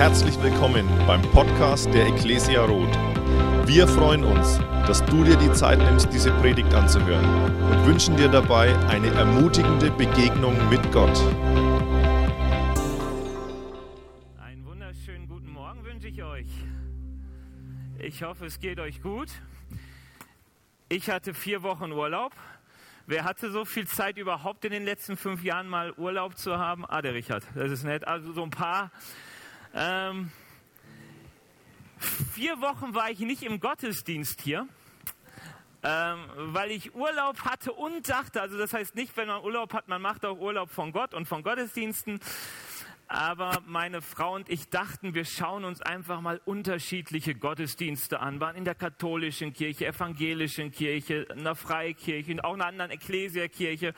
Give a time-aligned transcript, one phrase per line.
[0.00, 2.96] Herzlich willkommen beim Podcast der Ecclesia Roth.
[3.66, 7.22] Wir freuen uns, dass du dir die Zeit nimmst, diese Predigt anzuhören
[7.70, 11.20] und wünschen dir dabei eine ermutigende Begegnung mit Gott.
[14.38, 16.48] Einen wunderschönen guten Morgen wünsche ich euch.
[17.98, 19.28] Ich hoffe, es geht euch gut.
[20.88, 22.32] Ich hatte vier Wochen Urlaub.
[23.06, 26.86] Wer hatte so viel Zeit überhaupt in den letzten fünf Jahren mal Urlaub zu haben?
[26.88, 28.08] Ah, der Richard, das ist nett.
[28.08, 28.90] Also so ein paar.
[29.72, 30.32] Ähm,
[32.32, 34.66] vier Wochen war ich nicht im Gottesdienst hier,
[35.82, 39.86] ähm, weil ich Urlaub hatte und dachte, also das heißt nicht, wenn man Urlaub hat,
[39.88, 42.20] man macht auch Urlaub von Gott und von Gottesdiensten.
[43.06, 48.38] Aber meine Frau und ich dachten, wir schauen uns einfach mal unterschiedliche Gottesdienste an.
[48.40, 53.94] Waren in der katholischen Kirche, evangelischen Kirche, einer Freikirche und auch einer anderen Ekklesiakirche.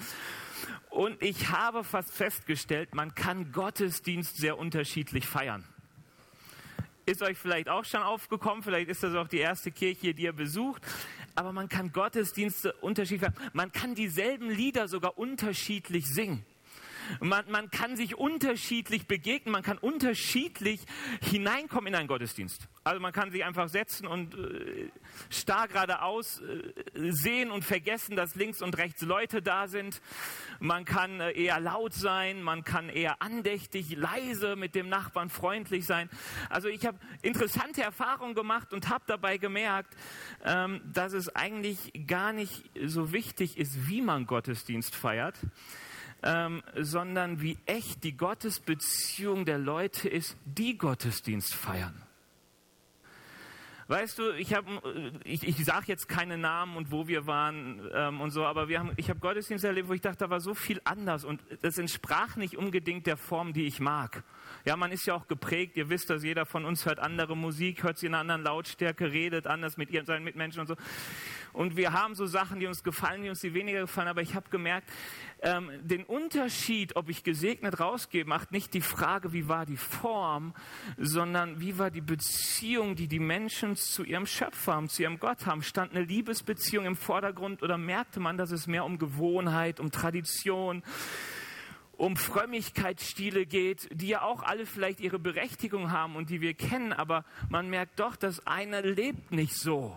[0.91, 5.65] Und ich habe fast festgestellt, man kann Gottesdienst sehr unterschiedlich feiern.
[7.05, 10.33] Ist euch vielleicht auch schon aufgekommen, vielleicht ist das auch die erste Kirche, die ihr
[10.33, 10.83] besucht,
[11.35, 13.51] aber man kann Gottesdienste unterschiedlich feiern.
[13.53, 16.45] Man kann dieselben Lieder sogar unterschiedlich singen.
[17.21, 20.81] Man, man kann sich unterschiedlich begegnen, man kann unterschiedlich
[21.21, 22.69] hineinkommen in einen Gottesdienst.
[22.85, 24.91] Also man kann sich einfach setzen und äh,
[25.31, 30.01] starr geradeaus äh, sehen und vergessen, dass links und rechts Leute da sind.
[30.59, 35.87] Man kann äh, eher laut sein, man kann eher andächtig, leise mit dem Nachbarn freundlich
[35.87, 36.11] sein.
[36.51, 39.95] Also ich habe interessante Erfahrungen gemacht und habe dabei gemerkt,
[40.45, 45.39] ähm, dass es eigentlich gar nicht so wichtig ist, wie man Gottesdienst feiert
[46.23, 52.03] ähm, sondern wie echt die Gottesbeziehung der Leute ist, die Gottesdienst feiern.
[53.89, 58.21] Weißt du, ich habe, ich, ich sage jetzt keine Namen und wo wir waren ähm,
[58.21, 60.55] und so, aber wir haben, ich habe Gottesdienste erlebt, wo ich dachte, da war so
[60.55, 64.23] viel anders und das entsprach nicht unbedingt der Form, die ich mag.
[64.65, 65.77] Ja, man ist ja auch geprägt.
[65.77, 69.13] Ihr wisst, dass jeder von uns hört andere Musik, hört sie in einer anderen Lautstärke,
[69.13, 70.77] redet anders mit ihren, seinen Mitmenschen und so.
[71.53, 74.09] Und wir haben so Sachen, die uns gefallen, die uns die weniger gefallen.
[74.09, 74.89] Aber ich habe gemerkt,
[75.43, 80.55] ähm, den Unterschied, ob ich gesegnet rausgehe, macht nicht die Frage, wie war die Form,
[80.97, 85.47] sondern wie war die Beziehung, die die Menschen zu ihrem Schöpfer haben, zu ihrem Gott
[85.47, 85.63] haben.
[85.63, 90.83] Stand eine Liebesbeziehung im Vordergrund oder merkte man, dass es mehr um Gewohnheit, um Tradition,
[91.93, 96.93] um Frömmigkeitsstile geht, die ja auch alle vielleicht ihre Berechtigung haben und die wir kennen,
[96.93, 99.95] aber man merkt doch, dass einer lebt nicht so.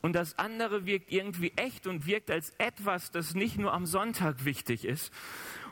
[0.00, 4.44] Und das andere wirkt irgendwie echt und wirkt als etwas, das nicht nur am Sonntag
[4.44, 5.12] wichtig ist.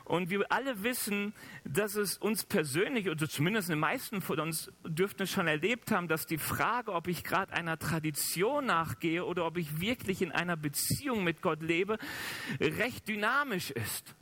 [0.07, 1.33] Und wir alle wissen,
[1.65, 6.07] dass es uns persönlich, oder zumindest die meisten von uns dürften es schon erlebt haben,
[6.07, 10.55] dass die Frage, ob ich gerade einer Tradition nachgehe oder ob ich wirklich in einer
[10.55, 11.97] Beziehung mit Gott lebe,
[12.61, 14.15] recht dynamisch ist.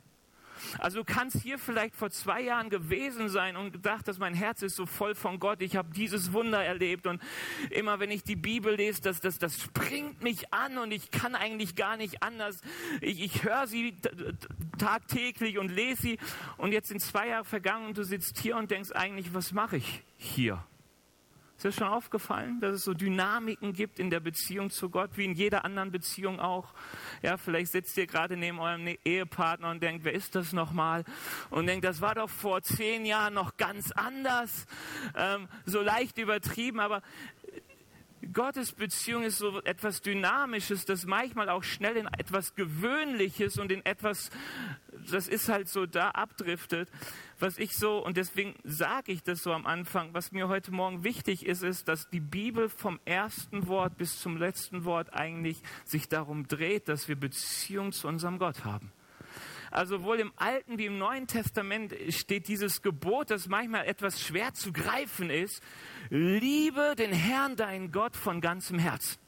[0.78, 4.62] Also du kannst hier vielleicht vor zwei Jahren gewesen sein und gedacht, dass mein Herz
[4.62, 5.62] ist so voll von Gott.
[5.62, 7.22] Ich habe dieses Wunder erlebt und
[7.70, 11.34] immer wenn ich die Bibel lese, das, das, das springt mich an und ich kann
[11.34, 12.60] eigentlich gar nicht anders.
[13.00, 13.96] Ich, ich höre sie
[14.78, 16.18] tagtäglich und lese sie
[16.56, 19.76] und jetzt sind zwei Jahre vergangen und du sitzt hier und denkst eigentlich, was mache
[19.76, 20.64] ich hier?
[21.56, 25.24] Ist dir schon aufgefallen, dass es so Dynamiken gibt in der Beziehung zu Gott, wie
[25.24, 26.74] in jeder anderen Beziehung auch?
[27.22, 31.04] Ja, vielleicht sitzt ihr gerade neben eurem ne-, Ehepartner und denkt, wer ist das nochmal?
[31.48, 34.66] Und denkt, das war doch vor zehn Jahren noch ganz anders,
[35.14, 37.00] ähm, so leicht übertrieben, aber
[38.36, 43.82] Gottes Beziehung ist so etwas Dynamisches, das manchmal auch schnell in etwas Gewöhnliches und in
[43.86, 44.28] etwas,
[45.10, 46.90] das ist halt so da abdriftet.
[47.38, 51.02] Was ich so, und deswegen sage ich das so am Anfang, was mir heute Morgen
[51.02, 56.06] wichtig ist, ist, dass die Bibel vom ersten Wort bis zum letzten Wort eigentlich sich
[56.10, 58.92] darum dreht, dass wir Beziehung zu unserem Gott haben.
[59.70, 64.54] Also sowohl im Alten wie im Neuen Testament steht dieses Gebot, das manchmal etwas schwer
[64.54, 65.62] zu greifen ist.
[66.10, 69.18] Liebe den Herrn, deinen Gott, von ganzem Herzen.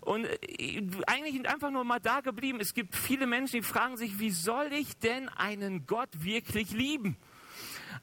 [0.00, 2.60] Und äh, eigentlich einfach nur mal da geblieben.
[2.60, 7.16] Es gibt viele Menschen, die fragen sich, wie soll ich denn einen Gott wirklich lieben?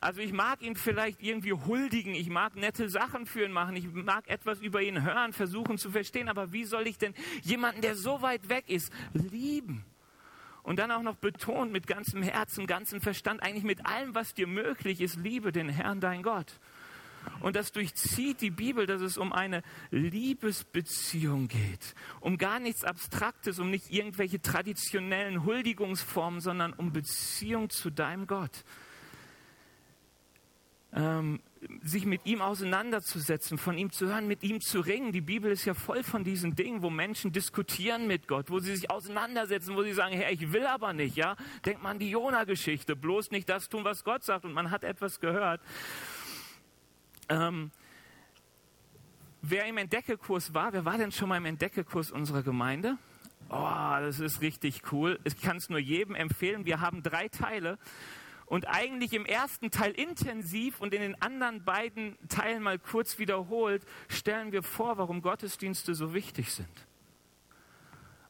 [0.01, 3.89] Also ich mag ihn vielleicht irgendwie huldigen, ich mag nette Sachen für ihn machen, ich
[3.91, 7.95] mag etwas über ihn hören, versuchen zu verstehen, aber wie soll ich denn jemanden, der
[7.95, 9.85] so weit weg ist, lieben?
[10.63, 14.47] Und dann auch noch betont mit ganzem Herzen, ganzem Verstand, eigentlich mit allem, was dir
[14.47, 16.59] möglich ist, liebe den Herrn, dein Gott.
[17.41, 19.61] Und das durchzieht die Bibel, dass es um eine
[19.91, 21.95] Liebesbeziehung geht.
[22.19, 28.63] Um gar nichts Abstraktes, um nicht irgendwelche traditionellen Huldigungsformen, sondern um Beziehung zu deinem Gott.
[30.93, 31.41] ähm,
[31.83, 35.11] sich mit ihm auseinanderzusetzen, von ihm zu hören, mit ihm zu ringen.
[35.11, 38.75] Die Bibel ist ja voll von diesen Dingen, wo Menschen diskutieren mit Gott, wo sie
[38.75, 41.35] sich auseinandersetzen, wo sie sagen, Herr, ich will aber nicht, ja.
[41.65, 44.83] Denkt man an die Jona-Geschichte, bloß nicht das tun, was Gott sagt und man hat
[44.83, 45.61] etwas gehört.
[47.29, 47.71] Ähm,
[49.41, 52.97] wer im Entdeckekurs war, wer war denn schon mal im Entdeckekurs unserer Gemeinde?
[53.49, 55.19] Oh, das ist richtig cool.
[55.25, 56.65] Ich kann es nur jedem empfehlen.
[56.65, 57.77] Wir haben drei Teile
[58.53, 63.83] und eigentlich im ersten Teil intensiv und in den anderen beiden Teilen mal kurz wiederholt,
[64.09, 66.69] stellen wir vor, warum Gottesdienste so wichtig sind.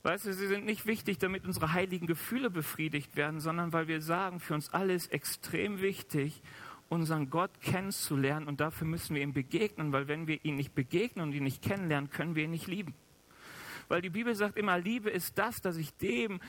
[0.04, 4.00] Weißt du, sie sind nicht wichtig, damit unsere heiligen Gefühle befriedigt werden, sondern weil wir
[4.00, 6.42] sagen, für uns alle ist extrem wichtig,
[6.88, 11.28] unseren Gott kennenzulernen und dafür müssen wir ihm begegnen, weil wenn wir ihn nicht begegnen
[11.28, 12.94] und ihn nicht kennenlernen, können wir ihn nicht lieben.
[13.88, 16.40] Weil die Bibel sagt immer, Liebe ist das, dass ich dem,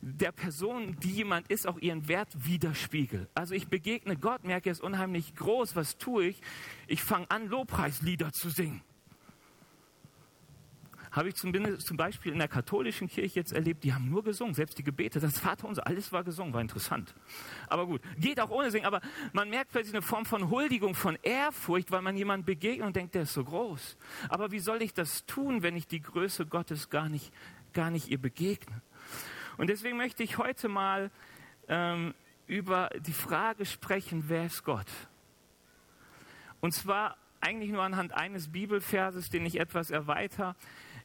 [0.00, 3.28] der Person, die jemand ist, auch ihren Wert widerspiegel.
[3.34, 6.40] Also ich begegne Gott, merke, er ist unheimlich groß, was tue ich?
[6.86, 8.82] Ich fange an, Lobpreislieder zu singen
[11.10, 14.54] habe ich zum, zum, Beispiel in der katholischen Kirche jetzt erlebt, die haben nur gesungen,
[14.54, 17.14] selbst die Gebete, das Vaterunser, alles war gesungen, war interessant.
[17.68, 19.00] Aber gut, geht auch ohne Singen, aber
[19.32, 23.14] man merkt plötzlich eine Form von Huldigung, von Ehrfurcht, weil man jemanden begegnet und denkt,
[23.14, 23.96] der ist so groß.
[24.28, 27.32] Aber wie soll ich das tun, wenn ich die Größe Gottes gar nicht,
[27.72, 28.80] gar nicht ihr begegne?
[29.56, 31.10] Und deswegen möchte ich heute mal
[31.68, 32.14] ähm,
[32.46, 34.86] über die Frage sprechen, wer ist Gott?
[36.60, 40.54] Und zwar eigentlich nur anhand eines Bibelverses, den ich etwas erweitere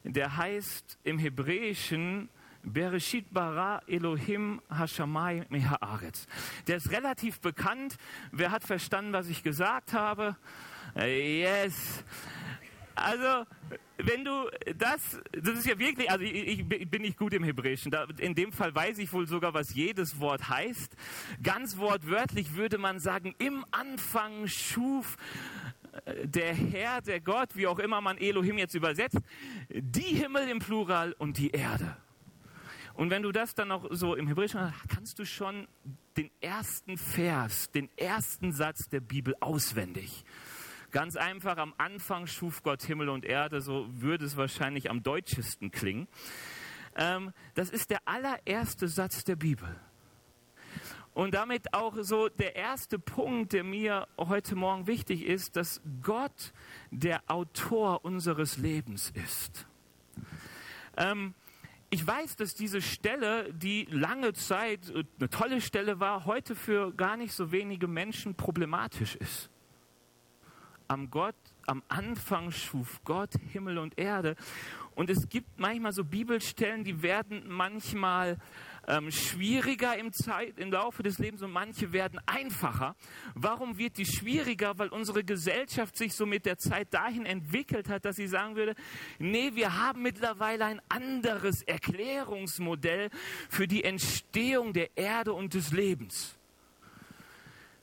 [0.05, 2.29] der heißt im Hebräischen
[2.63, 6.27] Bereshit bara Elohim Hashamai Mehaaretz.
[6.67, 7.97] Der ist relativ bekannt.
[8.31, 10.35] Wer hat verstanden, was ich gesagt habe?
[10.95, 12.03] Yes.
[12.95, 13.45] Also,
[13.97, 17.91] wenn du das, das ist ja wirklich, also ich, ich bin nicht gut im Hebräischen.
[17.91, 20.95] Da, in dem Fall weiß ich wohl sogar, was jedes Wort heißt.
[21.43, 25.17] Ganz wortwörtlich würde man sagen, im Anfang schuf
[26.23, 29.19] der Herr, der Gott, wie auch immer man Elohim jetzt übersetzt,
[29.69, 31.97] die Himmel im Plural und die Erde.
[32.93, 35.67] Und wenn du das dann noch so im Hebräischen hast, kannst du schon
[36.15, 40.23] den ersten Vers, den ersten Satz der Bibel auswendig.
[40.91, 45.71] Ganz einfach, am Anfang schuf Gott Himmel und Erde, so würde es wahrscheinlich am deutschesten
[45.71, 46.07] klingen.
[46.95, 49.75] Ähm, das ist der allererste Satz der Bibel.
[51.15, 56.51] Und damit auch so der erste Punkt, der mir heute Morgen wichtig ist, dass Gott
[56.91, 59.65] der Autor unseres Lebens ist.
[60.97, 61.33] Ähm,
[61.89, 67.15] ich weiß, dass diese Stelle, die lange Zeit eine tolle Stelle war, heute für gar
[67.15, 69.49] nicht so wenige Menschen problematisch ist.
[70.89, 71.35] Am Gott,
[71.65, 74.35] am Anfang schuf Gott Himmel und Erde.
[74.95, 78.37] Und es gibt manchmal so Bibelstellen, die werden manchmal
[78.87, 82.95] ähm, schwieriger im, Zeit, im Laufe des Lebens und manche werden einfacher.
[83.33, 84.77] Warum wird die schwieriger?
[84.77, 88.75] Weil unsere Gesellschaft sich so mit der Zeit dahin entwickelt hat, dass sie sagen würde,
[89.19, 93.09] nee, wir haben mittlerweile ein anderes Erklärungsmodell
[93.49, 96.35] für die Entstehung der Erde und des Lebens.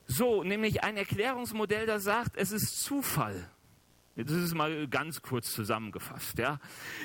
[0.06, 3.48] So, nämlich ein Erklärungsmodell, das sagt, es ist Zufall.
[4.14, 6.38] Das ist mal ganz kurz zusammengefasst.
[6.38, 6.58] Ja.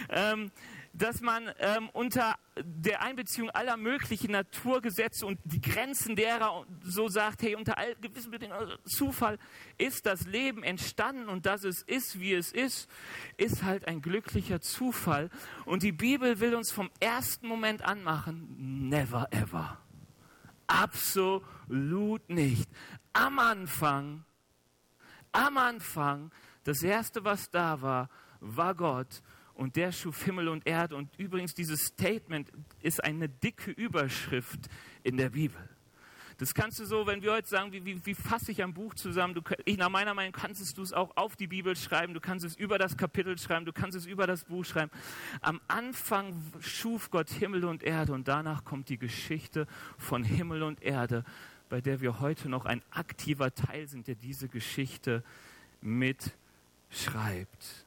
[0.09, 0.51] Ähm,
[0.93, 7.41] dass man ähm, unter der Einbeziehung aller möglichen Naturgesetze und die Grenzen derer so sagt,
[7.41, 9.37] hey, unter all gewissen Bedingungen, Zufall
[9.77, 12.89] ist das Leben entstanden und dass es ist, wie es ist,
[13.37, 15.29] ist halt ein glücklicher Zufall.
[15.65, 19.79] Und die Bibel will uns vom ersten Moment anmachen, never ever.
[20.67, 22.69] Absolut nicht.
[23.13, 24.25] Am Anfang,
[25.31, 26.31] am Anfang,
[26.63, 29.21] das erste, was da war, war Gott
[29.57, 30.95] und der schuf Himmel und Erde.
[30.95, 34.69] Und übrigens, dieses Statement ist eine dicke Überschrift
[35.03, 35.59] in der Bibel.
[36.37, 38.93] Das kannst du so, wenn wir heute sagen, wie, wie, wie fasse ich ein Buch
[38.93, 39.33] zusammen?
[39.33, 42.45] Du, ich, nach meiner Meinung kannst du es auch auf die Bibel schreiben, du kannst
[42.45, 44.91] es über das Kapitel schreiben, du kannst es über das Buch schreiben.
[45.41, 49.65] Am Anfang schuf Gott Himmel und Erde und danach kommt die Geschichte
[49.97, 51.25] von Himmel und Erde,
[51.69, 55.23] bei der wir heute noch ein aktiver Teil sind, der diese Geschichte
[55.81, 57.86] mitschreibt.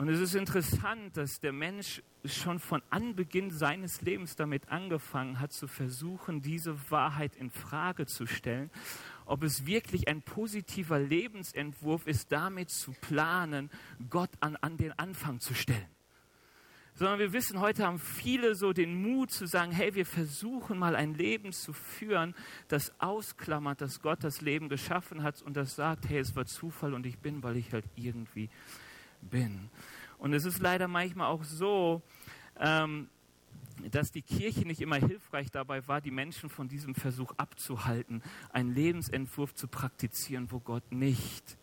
[0.00, 5.52] Und es ist interessant, dass der Mensch schon von Anbeginn seines Lebens damit angefangen hat,
[5.52, 8.70] zu versuchen, diese Wahrheit in Frage zu stellen,
[9.26, 13.68] ob es wirklich ein positiver Lebensentwurf ist, damit zu planen,
[14.08, 15.90] Gott an, an den Anfang zu stellen.
[16.94, 20.96] Sondern wir wissen, heute haben viele so den Mut zu sagen, hey, wir versuchen mal
[20.96, 22.34] ein Leben zu führen,
[22.68, 26.94] das ausklammert, dass Gott das Leben geschaffen hat und das sagt, hey, es war Zufall
[26.94, 28.48] und ich bin, weil ich halt irgendwie
[29.22, 29.70] bin.
[30.18, 32.02] Und es ist leider manchmal auch so,
[32.58, 33.08] ähm,
[33.90, 38.22] dass die Kirche nicht immer hilfreich dabei war, die Menschen von diesem Versuch abzuhalten,
[38.52, 41.56] einen Lebensentwurf zu praktizieren, wo Gott nicht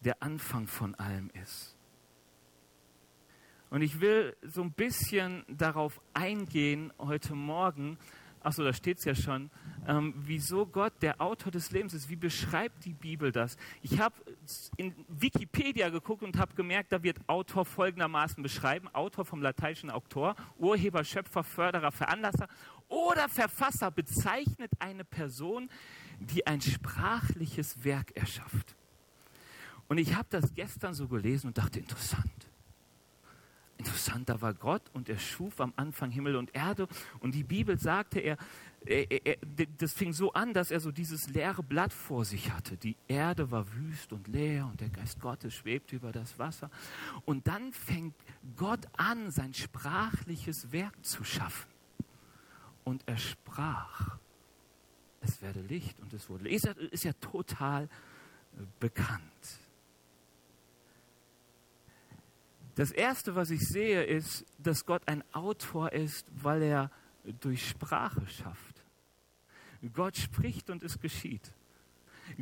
[0.00, 1.76] der Anfang von allem ist.
[3.70, 7.98] Und ich will so ein bisschen darauf eingehen heute Morgen,
[8.42, 9.50] achso, da steht es ja schon,
[9.86, 12.08] ähm, wieso Gott der Autor des Lebens ist.
[12.08, 13.56] Wie beschreibt die Bibel das?
[13.82, 14.14] Ich habe
[14.76, 18.88] in Wikipedia geguckt und habe gemerkt, da wird Autor folgendermaßen beschreiben.
[18.88, 22.48] Autor vom lateinischen Autor, Urheber, Schöpfer, Förderer, Veranlasser
[22.88, 25.70] oder Verfasser bezeichnet eine Person,
[26.18, 28.74] die ein sprachliches Werk erschafft.
[29.88, 32.49] Und ich habe das gestern so gelesen und dachte, interessant.
[33.80, 36.86] Interessant, da war Gott und er schuf am Anfang Himmel und Erde.
[37.20, 38.36] Und die Bibel sagte, er,
[38.84, 39.36] er, er,
[39.78, 42.76] das fing so an, dass er so dieses leere Blatt vor sich hatte.
[42.76, 46.70] Die Erde war wüst und leer und der Geist Gottes schwebte über das Wasser.
[47.24, 48.14] Und dann fängt
[48.54, 51.70] Gott an, sein sprachliches Werk zu schaffen.
[52.84, 54.18] Und er sprach,
[55.22, 56.66] es werde Licht und es wurde Licht.
[56.66, 57.88] Ist ja total
[58.78, 59.22] bekannt.
[62.80, 66.90] Das Erste, was ich sehe, ist, dass Gott ein Autor ist, weil er
[67.40, 68.82] durch Sprache schafft.
[69.92, 71.52] Gott spricht und es geschieht.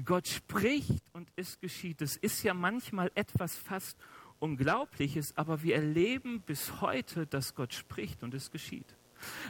[0.04, 2.00] Gott spricht und es geschieht.
[2.02, 3.98] Das ist ja manchmal etwas fast
[4.38, 8.94] Unglaubliches, aber wir erleben bis heute, dass Gott spricht und es geschieht.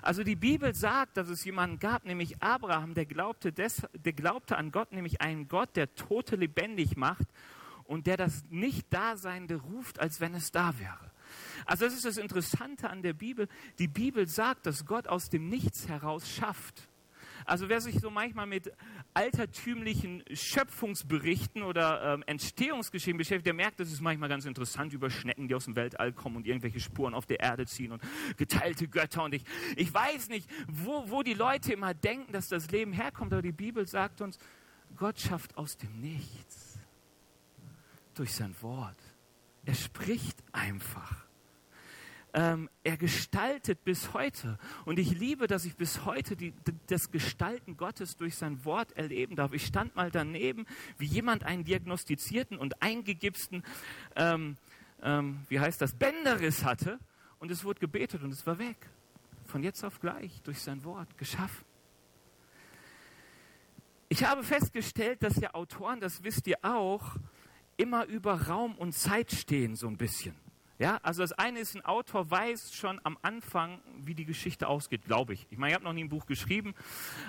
[0.01, 4.57] Also die Bibel sagt, dass es jemanden gab, nämlich Abraham, der glaubte, des, der glaubte
[4.57, 7.29] an Gott, nämlich einen Gott, der Tote lebendig macht
[7.89, 11.11] und der das Nicht-Daseinende ruft, als wenn es da wäre.
[11.65, 13.49] Also das ist das Interessante an der Bibel.
[13.79, 16.89] Die Bibel sagt, dass Gott aus dem Nichts heraus schafft.
[17.47, 18.73] Also wer sich so manchmal mit
[19.15, 25.49] altertümlichen Schöpfungsberichten oder ähm, Entstehungsgeschehen beschäftigt, der merkt, das ist manchmal ganz interessant über Schnecken,
[25.49, 28.03] die aus dem Weltall kommen und irgendwelche Spuren auf der Erde ziehen und
[28.37, 29.25] geteilte Götter.
[29.25, 29.45] Und ich,
[29.77, 33.53] ich weiß nicht, wo, wo die Leute immer denken, dass das Leben herkommt, aber die
[33.53, 34.39] Bibel sagt uns,
[34.95, 36.68] Gott schafft aus dem Nichts
[38.19, 38.97] durch sein Wort.
[39.65, 41.25] Er spricht einfach.
[42.35, 44.59] Ähm, er gestaltet bis heute.
[44.85, 46.53] Und ich liebe, dass ich bis heute die,
[46.87, 49.53] das Gestalten Gottes durch sein Wort erleben darf.
[49.53, 50.67] Ich stand mal daneben,
[50.99, 53.63] wie jemand einen diagnostizierten und eingegipsten,
[54.17, 54.57] ähm,
[55.03, 56.99] ähm, wie heißt das, Bänderriss hatte.
[57.39, 58.77] Und es wurde gebetet und es war weg.
[59.47, 61.65] Von jetzt auf gleich, durch sein Wort, geschaffen.
[64.11, 67.17] Ich habe festgestellt, dass ja Autoren, das wisst ihr auch,
[67.79, 70.35] immer über Raum und Zeit stehen, so ein bisschen.
[70.79, 75.05] Ja, also das eine ist, ein Autor weiß schon am Anfang, wie die Geschichte ausgeht,
[75.05, 75.45] glaube ich.
[75.51, 76.73] Ich meine, ich habe noch nie ein Buch geschrieben,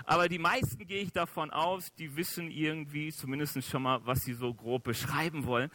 [0.05, 4.33] aber die meisten gehe ich davon aus, die wissen irgendwie zumindest schon mal, was sie
[4.33, 5.71] so grob beschreiben wollen.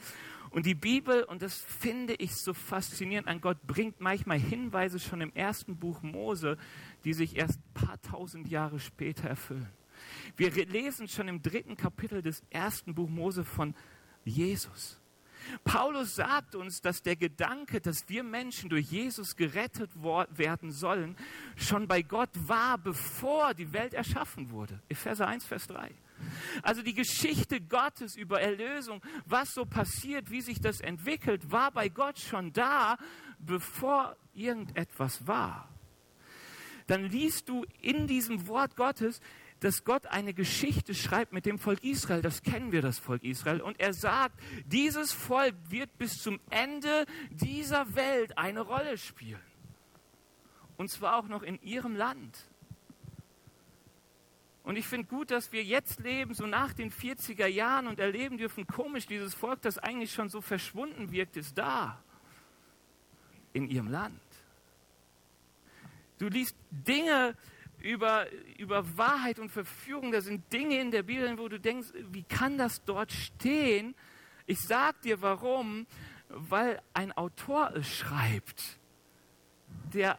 [0.50, 5.20] Und die Bibel, und das finde ich so faszinierend an Gott, bringt manchmal Hinweise schon
[5.20, 6.56] im ersten Buch Mose,
[7.02, 9.68] die sich erst ein paar tausend Jahre später erfüllen.
[10.36, 13.74] Wir lesen schon im dritten Kapitel des ersten Buch Mose von
[14.24, 15.00] Jesus.
[15.62, 21.16] Paulus sagt uns, dass der Gedanke, dass wir Menschen durch Jesus gerettet werden sollen,
[21.56, 24.80] schon bei Gott war, bevor die Welt erschaffen wurde.
[24.88, 25.90] Epheser 1, Vers 3.
[26.62, 31.88] Also die Geschichte Gottes über Erlösung, was so passiert, wie sich das entwickelt, war bei
[31.88, 32.96] Gott schon da,
[33.38, 35.68] bevor irgendetwas war.
[36.86, 39.20] Dann liest du in diesem Wort Gottes,
[39.64, 42.20] dass Gott eine Geschichte schreibt mit dem Volk Israel.
[42.20, 43.62] Das kennen wir, das Volk Israel.
[43.62, 49.40] Und er sagt, dieses Volk wird bis zum Ende dieser Welt eine Rolle spielen.
[50.76, 52.38] Und zwar auch noch in ihrem Land.
[54.64, 58.36] Und ich finde gut, dass wir jetzt leben, so nach den 40er Jahren und erleben
[58.36, 62.04] dürfen, komisch, dieses Volk, das eigentlich schon so verschwunden wirkt, ist da.
[63.54, 64.20] In ihrem Land.
[66.18, 67.34] Du liest Dinge,
[67.84, 68.26] über,
[68.56, 70.10] über Wahrheit und Verführung.
[70.10, 73.94] Da sind Dinge in der Bibel, wo du denkst, wie kann das dort stehen?
[74.46, 75.86] Ich sag dir warum,
[76.28, 78.78] weil ein Autor es schreibt,
[79.92, 80.18] der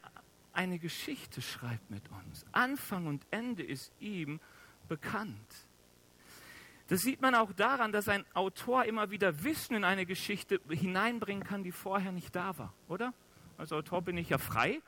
[0.53, 2.45] eine Geschichte schreibt mit uns.
[2.51, 4.39] Anfang und Ende ist ihm
[4.87, 5.67] bekannt.
[6.87, 11.43] Das sieht man auch daran, dass ein Autor immer wieder Wissen in eine Geschichte hineinbringen
[11.43, 13.11] kann, die vorher nicht da war, oder?
[13.57, 14.81] Als Autor bin ich ja frei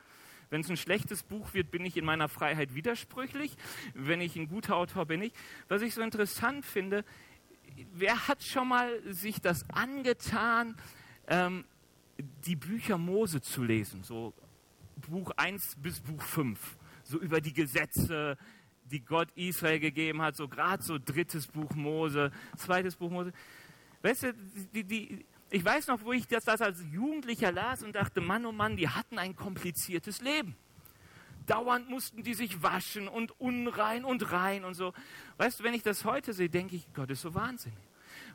[0.49, 3.55] wenn es ein schlechtes Buch wird, bin ich in meiner Freiheit widersprüchlich.
[3.93, 5.33] Wenn ich ein guter Autor bin ich.
[5.67, 7.03] Was ich so interessant finde,
[7.93, 10.75] wer hat schon mal sich das angetan,
[11.27, 11.65] ähm,
[12.45, 14.03] die Bücher Mose zu lesen?
[14.03, 14.33] So
[14.95, 16.77] Buch 1 bis Buch 5.
[17.03, 18.37] So über die Gesetze,
[18.85, 20.35] die Gott Israel gegeben hat.
[20.35, 23.33] So gerade so drittes Buch Mose, zweites Buch Mose.
[24.01, 24.33] Weißt du,
[24.73, 28.45] die, die, ich weiß noch, wo ich das, das als Jugendlicher las und dachte, Mann,
[28.45, 30.55] oh Mann, die hatten ein kompliziertes Leben.
[31.45, 34.93] dauernd mussten die sich waschen und unrein und rein und so.
[35.37, 37.79] Weißt du, wenn ich das heute sehe, denke ich, Gott ist so wahnsinnig.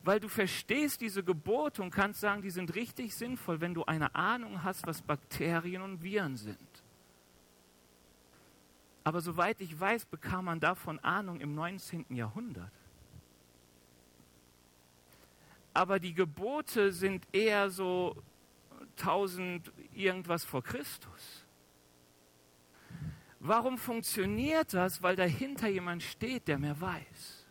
[0.02, 4.14] Weil du verstehst diese Gebote und kannst sagen, die sind richtig sinnvoll, wenn du eine
[4.14, 6.58] Ahnung hast, was Bakterien und Viren sind.
[9.04, 12.06] Aber soweit ich weiß, bekam man davon Ahnung im 19.
[12.10, 12.72] Jahrhundert.
[15.74, 18.16] Aber die Gebote sind eher so
[18.98, 21.46] 1000 irgendwas vor Christus.
[23.40, 25.02] Warum funktioniert das?
[25.02, 27.46] Weil dahinter jemand steht, der mehr weiß.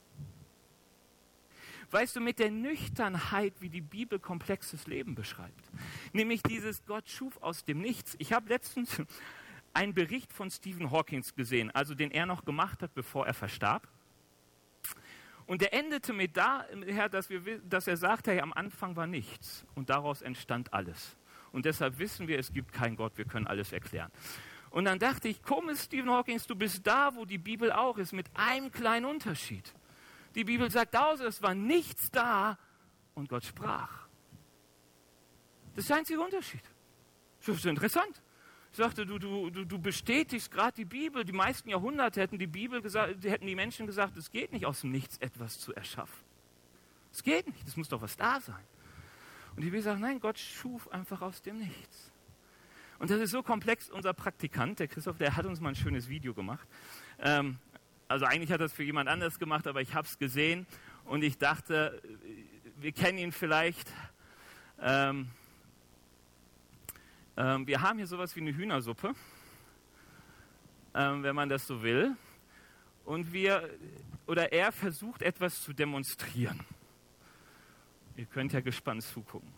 [1.91, 5.69] Weißt du, mit der Nüchternheit, wie die Bibel komplexes Leben beschreibt.
[6.13, 8.15] Nämlich dieses Gott schuf aus dem Nichts.
[8.19, 9.01] Ich habe letztens
[9.73, 13.85] einen Bericht von Stephen Hawking gesehen, also den er noch gemacht hat, bevor er verstarb.
[15.45, 19.65] Und der endete mit daher, dass, wir, dass er sagte, hey, am Anfang war nichts
[19.75, 21.17] und daraus entstand alles.
[21.51, 24.11] Und deshalb wissen wir, es gibt keinen Gott, wir können alles erklären.
[24.69, 28.13] Und dann dachte ich, komisch, Stephen Hawking, du bist da, wo die Bibel auch ist,
[28.13, 29.73] mit einem kleinen Unterschied.
[30.33, 32.57] Die Bibel sagt aus, es war nichts da
[33.13, 34.07] und Gott sprach.
[35.75, 36.63] Das ist der einzige Unterschied.
[37.45, 38.21] Das ist interessant.
[38.71, 41.25] Ich sagte, du, du, du bestätigst gerade die Bibel.
[41.25, 44.81] Die meisten Jahrhunderte hätten die Bibel gesagt, hätten die Menschen gesagt, es geht nicht aus
[44.81, 46.23] dem Nichts etwas zu erschaffen.
[47.11, 48.63] Es geht nicht, es muss doch was da sein.
[49.55, 52.11] Und die Bibel sagt, nein, Gott schuf einfach aus dem Nichts.
[52.97, 53.89] Und das ist so komplex.
[53.89, 56.65] Unser Praktikant, der Christoph, der hat uns mal ein schönes Video gemacht.
[57.19, 57.57] Ähm,
[58.07, 60.65] also eigentlich hat es für jemand anders gemacht, aber ich habe es gesehen
[61.03, 62.01] und ich dachte,
[62.77, 63.91] wir kennen ihn vielleicht.
[64.79, 65.29] Ähm,
[67.41, 69.15] ähm, wir haben hier sowas wie eine Hühnersuppe,
[70.93, 72.15] ähm, wenn man das so will.
[73.03, 73.67] Und wir,
[74.27, 76.59] oder er versucht etwas zu demonstrieren.
[78.15, 79.49] Ihr könnt ja gespannt zugucken.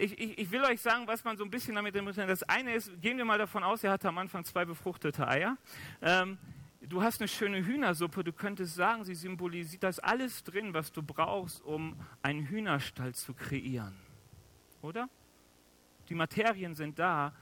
[0.00, 2.30] Ich, ich, ich, will euch sagen, was man so ein bisschen damit demonstriert.
[2.30, 5.56] Das eine ist, gehen wir mal davon aus, er hatte am Anfang zwei befruchtete Eier.
[6.00, 6.38] Ähm,
[6.80, 11.02] du hast eine schöne Hühnersuppe, du könntest sagen, sie symbolisiert das alles drin, was du
[11.02, 13.94] brauchst, um einen Hühnerstall zu kreieren.
[14.80, 15.08] Oder?
[16.08, 17.34] Die Materien sind da.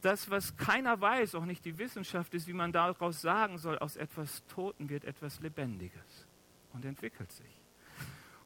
[0.00, 3.96] Das, was keiner weiß, auch nicht die Wissenschaft, ist, wie man daraus sagen soll, aus
[3.96, 6.26] etwas Toten wird etwas Lebendiges
[6.72, 7.60] und entwickelt sich.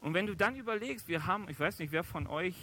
[0.01, 2.57] Und wenn du dann überlegst, wir haben, ich weiß nicht, wer von euch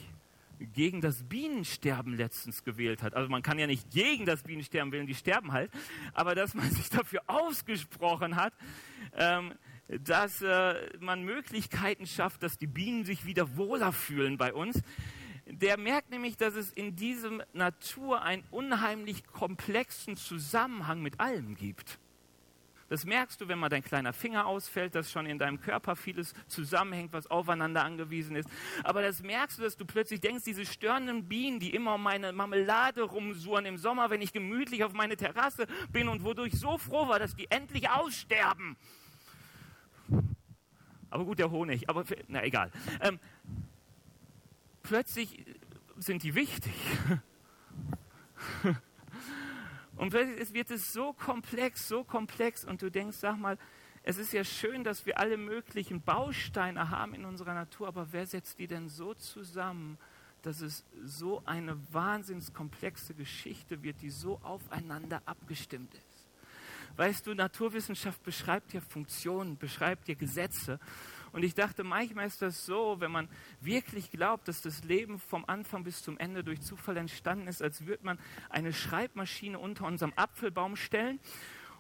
[0.59, 3.13] gegen das Bienensterben letztens gewählt hat.
[3.13, 5.71] Also man kann ja nicht gegen das Bienensterben wählen, die sterben halt,
[6.13, 8.53] aber dass man sich dafür ausgesprochen hat,
[9.15, 9.53] ähm,
[9.87, 14.81] dass äh, man Möglichkeiten schafft, dass die Bienen sich wieder wohler fühlen bei uns.
[15.45, 21.99] Der merkt nämlich, dass es in diesem Natur einen unheimlich komplexen Zusammenhang mit allem gibt.
[22.89, 26.34] Das merkst du, wenn mal dein kleiner Finger ausfällt, dass schon in deinem Körper vieles
[26.47, 28.50] zusammenhängt, was aufeinander angewiesen ist.
[28.84, 32.32] Aber das merkst du, dass du plötzlich denkst, diese störenden Bienen, die immer um meine
[32.32, 36.78] Marmelade rumsuren im Sommer, wenn ich gemütlich auf meine Terrasse bin und wodurch ich so
[36.78, 38.78] froh war, dass die endlich aussterben.
[41.10, 42.71] Aber gut, der Honig, aber na egal.
[43.02, 43.19] Ähm,
[44.84, 45.45] plötzlich
[45.97, 46.73] sind die wichtig.
[49.97, 53.57] Und plötzlich wird es so komplex, so komplex und du denkst, sag mal,
[54.03, 58.25] es ist ja schön, dass wir alle möglichen Bausteine haben in unserer Natur, aber wer
[58.25, 59.97] setzt die denn so zusammen,
[60.43, 66.27] dass es so eine wahnsinnskomplexe Geschichte wird, die so aufeinander abgestimmt ist?
[66.95, 70.79] Weißt du, Naturwissenschaft beschreibt ja Funktionen, beschreibt ja Gesetze.
[71.31, 73.29] Und ich dachte, manchmal ist das so, wenn man
[73.61, 77.85] wirklich glaubt, dass das Leben vom Anfang bis zum Ende durch Zufall entstanden ist, als
[77.85, 81.19] würde man eine Schreibmaschine unter unserem Apfelbaum stellen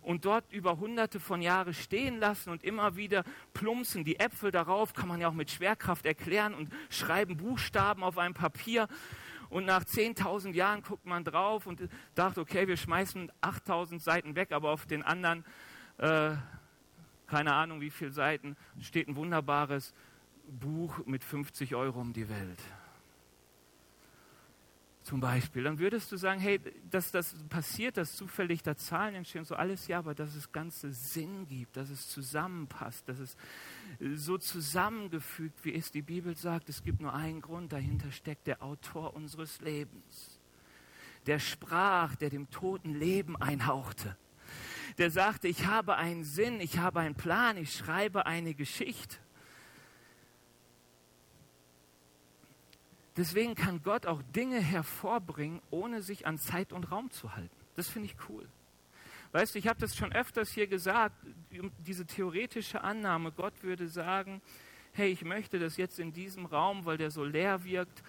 [0.01, 4.93] und dort über hunderte von Jahren stehen lassen und immer wieder plumpsen die Äpfel darauf,
[4.93, 8.87] kann man ja auch mit Schwerkraft erklären und schreiben Buchstaben auf einem Papier.
[9.49, 11.81] Und nach 10.000 Jahren guckt man drauf und
[12.15, 15.45] dachte, okay, wir schmeißen 8.000 Seiten weg, aber auf den anderen
[15.97, 16.31] äh,
[17.27, 19.93] keine Ahnung wie viele Seiten, steht ein wunderbares
[20.47, 22.61] Buch mit 50 Euro um die Welt.
[25.03, 25.63] Zum Beispiel.
[25.63, 26.59] Dann würdest du sagen, hey,
[26.89, 30.91] dass das passiert, dass zufällig da Zahlen entstehen, so alles ja, aber dass es ganze
[30.91, 33.37] Sinn gibt, dass es zusammenpasst, dass es
[34.15, 36.67] so zusammengefügt, wie es die Bibel sagt.
[36.67, 40.41] Es gibt nur einen Grund, dahinter steckt der Autor unseres Lebens.
[41.25, 44.17] Der sprach, der dem Toten Leben einhauchte
[44.97, 49.17] der sagte, ich habe einen Sinn, ich habe einen Plan, ich schreibe eine Geschichte.
[53.15, 57.55] Deswegen kann Gott auch Dinge hervorbringen, ohne sich an Zeit und Raum zu halten.
[57.75, 58.47] Das finde ich cool.
[59.31, 61.15] Weißt du, ich habe das schon öfters hier gesagt,
[61.85, 64.41] diese theoretische Annahme, Gott würde sagen,
[64.93, 68.03] hey, ich möchte, dass jetzt in diesem Raum, weil der so leer wirkt,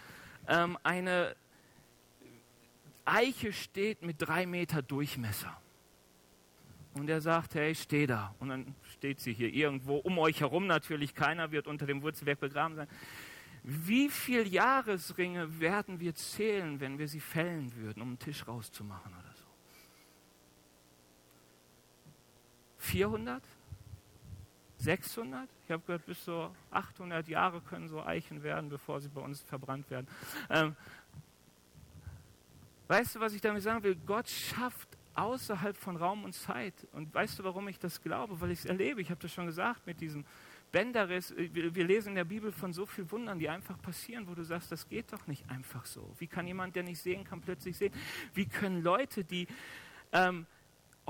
[0.47, 1.35] ähm, eine
[3.05, 5.57] Eiche steht mit drei Meter Durchmesser.
[6.95, 8.35] Und er sagt, hey, steh da.
[8.39, 11.15] Und dann steht sie hier irgendwo um euch herum natürlich.
[11.15, 12.89] Keiner wird unter dem Wurzelwerk begraben sein.
[13.63, 19.13] Wie viele Jahresringe werden wir zählen, wenn wir sie fällen würden, um einen Tisch rauszumachen
[19.13, 19.45] oder so?
[22.79, 23.43] 400?
[24.79, 25.49] 600?
[25.65, 29.43] Ich habe gehört, bis zu 800 Jahre können so Eichen werden, bevor sie bei uns
[29.43, 30.07] verbrannt werden.
[30.49, 30.77] Ähm,
[32.87, 33.97] weißt du, was ich damit sagen will?
[34.07, 34.88] Gott schafft
[35.19, 36.87] außerhalb von Raum und Zeit.
[36.93, 38.41] Und weißt du, warum ich das glaube?
[38.41, 39.01] Weil ich es erlebe.
[39.01, 40.25] Ich habe das schon gesagt mit diesem
[40.71, 41.35] Bänderriss.
[41.37, 44.71] Wir lesen in der Bibel von so vielen Wundern, die einfach passieren, wo du sagst,
[44.71, 46.15] das geht doch nicht einfach so.
[46.19, 47.93] Wie kann jemand, der nicht sehen kann, plötzlich sehen?
[48.35, 49.49] Wie können Leute, die
[50.13, 50.47] ähm,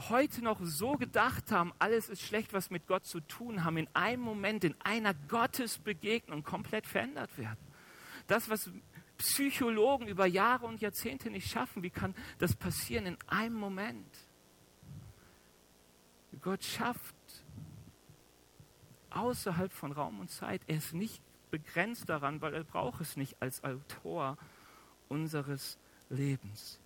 [0.08, 3.88] heute noch so gedacht haben, alles ist schlecht, was mit Gott zu tun haben, in
[3.92, 7.58] einem Moment, in einer Gottesbegegnung komplett verändert werden?
[8.26, 8.70] Das, was
[9.18, 14.16] Psychologen über Jahre und Jahrzehnte nicht schaffen, wie kann das passieren in einem Moment?
[16.40, 17.16] Gott schafft
[19.10, 20.62] außerhalb von Raum und Zeit.
[20.66, 24.36] Er ist nicht begrenzt daran, weil er braucht es nicht als Autor
[25.08, 25.78] unseres
[26.10, 26.80] Lebens.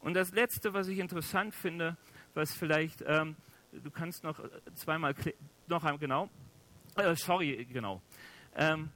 [0.00, 1.96] Und das Letzte, was ich interessant finde,
[2.34, 3.36] was vielleicht, ähm,
[3.72, 4.38] du kannst noch
[4.74, 5.14] zweimal,
[5.66, 6.30] noch einmal, genau,
[6.96, 8.02] äh, sorry, genau,
[8.54, 8.90] ähm,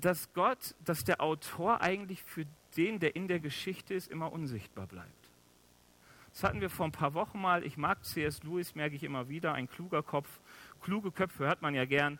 [0.00, 4.86] dass Gott, dass der Autor eigentlich für den, der in der Geschichte ist, immer unsichtbar
[4.86, 5.10] bleibt.
[6.32, 7.64] Das hatten wir vor ein paar Wochen mal.
[7.64, 8.42] Ich mag C.S.
[8.42, 10.40] Lewis, merke ich immer wieder, ein kluger Kopf
[10.84, 12.18] kluge Köpfe hört man ja gern,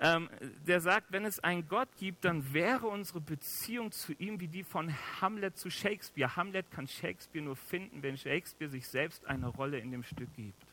[0.00, 0.28] ähm,
[0.66, 4.64] der sagt, wenn es einen Gott gibt, dann wäre unsere Beziehung zu ihm wie die
[4.64, 6.36] von Hamlet zu Shakespeare.
[6.36, 10.69] Hamlet kann Shakespeare nur finden, wenn Shakespeare sich selbst eine Rolle in dem Stück gibt.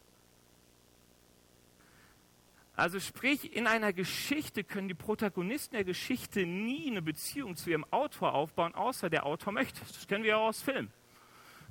[2.78, 7.86] Also sprich, in einer Geschichte können die Protagonisten der Geschichte nie eine Beziehung zu ihrem
[7.92, 9.82] Autor aufbauen, außer der Autor möchte.
[9.82, 10.90] Das kennen wir ja auch aus Filmen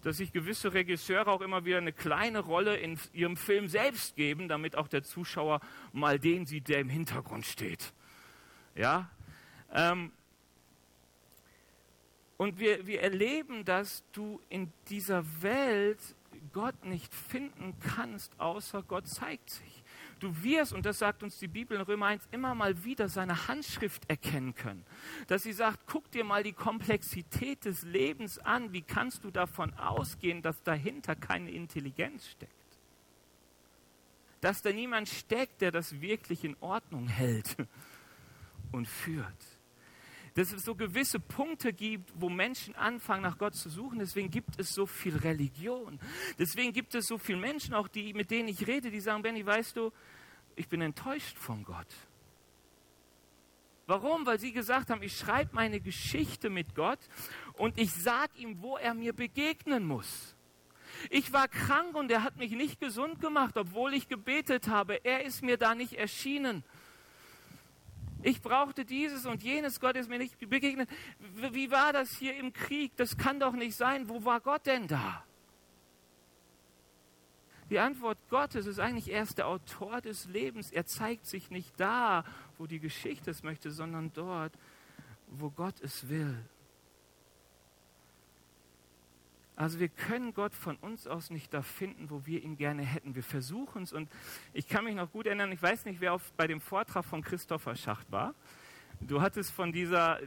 [0.03, 4.47] dass sich gewisse Regisseure auch immer wieder eine kleine Rolle in ihrem Film selbst geben,
[4.47, 5.61] damit auch der Zuschauer
[5.92, 7.92] mal den sieht, der im Hintergrund steht.
[8.77, 9.11] Ja?
[9.73, 10.12] Ähm,
[12.37, 15.99] und wir, wir erleben, dass du in dieser Welt
[16.53, 19.76] Gott nicht finden kannst, außer Gott zeigt sich.
[20.19, 23.49] Du wirst, und das sagt uns die Bibel in Römer 1, immer mal wieder seine
[23.49, 24.85] Handschrift erkennen können.
[25.27, 28.73] Dass sie sagt, guck dir mal die Komplexität des Lebens an.
[28.73, 32.53] Wie kannst du davon ausgehen, dass dahinter keine Intelligenz steckt?
[34.41, 37.57] Dass da niemand steckt, der das wirklich in Ordnung hält
[38.73, 39.56] und führt
[40.37, 43.99] dass es so gewisse Punkte gibt, wo Menschen anfangen, nach Gott zu suchen.
[43.99, 45.99] Deswegen gibt es so viel Religion.
[46.38, 49.44] Deswegen gibt es so viele Menschen, auch die, mit denen ich rede, die sagen, Benny,
[49.44, 49.92] weißt du,
[50.55, 51.87] ich bin enttäuscht von Gott.
[53.87, 54.27] Warum?
[54.27, 56.99] Weil sie gesagt haben, ich schreibe meine Geschichte mit Gott
[57.55, 60.35] und ich sage ihm, wo er mir begegnen muss.
[61.09, 65.03] Ich war krank und er hat mich nicht gesund gemacht, obwohl ich gebetet habe.
[65.05, 66.62] Er ist mir da nicht erschienen.
[68.27, 70.91] Ich brauchte dieses und jenes, Gott ist mir nicht begegnet.
[71.53, 72.91] Wie war das hier im Krieg?
[72.97, 74.09] Das kann doch nicht sein.
[74.09, 75.23] Wo war Gott denn da?
[77.71, 80.73] Die Antwort Gottes ist eigentlich erst der Autor des Lebens.
[80.73, 82.25] Er zeigt sich nicht da,
[82.59, 84.53] wo die Geschichte es möchte, sondern dort,
[85.29, 86.37] wo Gott es will.
[89.57, 93.14] Also wir können Gott von uns aus nicht da finden, wo wir ihn gerne hätten.
[93.14, 94.11] Wir versuchen es und
[94.53, 97.23] ich kann mich noch gut erinnern, ich weiß nicht, wer auf, bei dem Vortrag von
[97.23, 98.35] Christopher Schacht war.
[99.01, 100.21] Du hattest von dieser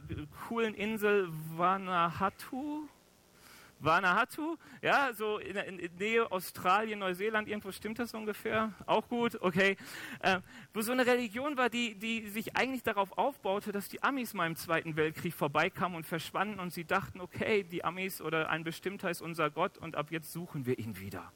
[0.48, 2.88] coolen Insel Vanuatu,
[3.80, 8.72] Vanuatu, ja, so in, in Nähe Australien, Neuseeland, irgendwo stimmt das ungefähr?
[8.86, 9.76] Auch gut, okay.
[10.20, 10.40] Äh,
[10.74, 14.46] wo so eine Religion war, die, die sich eigentlich darauf aufbaute, dass die Amis mal
[14.46, 19.10] im Zweiten Weltkrieg vorbeikamen und verschwanden und sie dachten, okay, die Amis oder ein Bestimmter
[19.10, 21.32] ist unser Gott und ab jetzt suchen wir ihn wieder.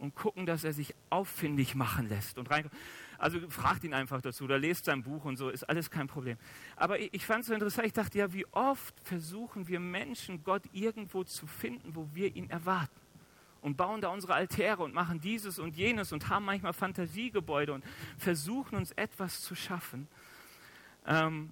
[0.00, 2.74] Und gucken, dass er sich auffindig machen lässt und reinkommt.
[3.18, 6.38] Also fragt ihn einfach dazu oder lest sein Buch und so, ist alles kein Problem.
[6.74, 10.42] Aber ich, ich fand es so interessant, ich dachte, ja, wie oft versuchen wir Menschen,
[10.42, 12.98] Gott irgendwo zu finden, wo wir ihn erwarten.
[13.60, 17.84] Und bauen da unsere Altäre und machen dieses und jenes und haben manchmal Fantasiegebäude und
[18.16, 20.08] versuchen uns etwas zu schaffen.
[21.06, 21.50] Ähm,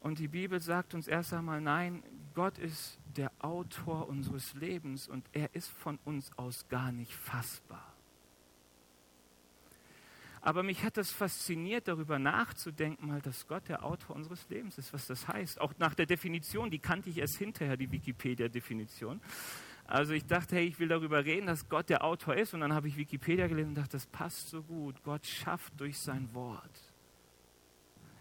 [0.00, 2.02] und die Bibel sagt uns erst einmal, nein,
[2.34, 7.94] Gott ist der Autor unseres Lebens und er ist von uns aus gar nicht fassbar.
[10.42, 14.92] Aber mich hat das fasziniert, darüber nachzudenken, mal, dass Gott der Autor unseres Lebens ist,
[14.94, 15.60] was das heißt.
[15.60, 19.20] Auch nach der Definition, die kannte ich erst hinterher, die Wikipedia-Definition.
[19.86, 22.54] Also ich dachte, hey, ich will darüber reden, dass Gott der Autor ist.
[22.54, 25.02] Und dann habe ich Wikipedia gelesen und dachte, das passt so gut.
[25.02, 26.94] Gott schafft durch sein Wort.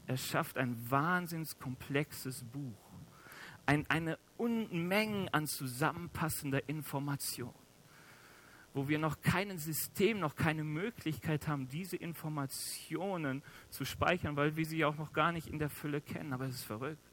[0.06, 2.89] Er schafft ein wahnsinns komplexes Buch.
[3.66, 7.54] Ein, eine Unmenge an zusammenpassender Information
[8.74, 14.66] wo wir noch kein System, noch keine Möglichkeit haben, diese Informationen zu speichern, weil wir
[14.66, 16.34] sie auch noch gar nicht in der Fülle kennen.
[16.34, 17.04] Aber es ist verrückt.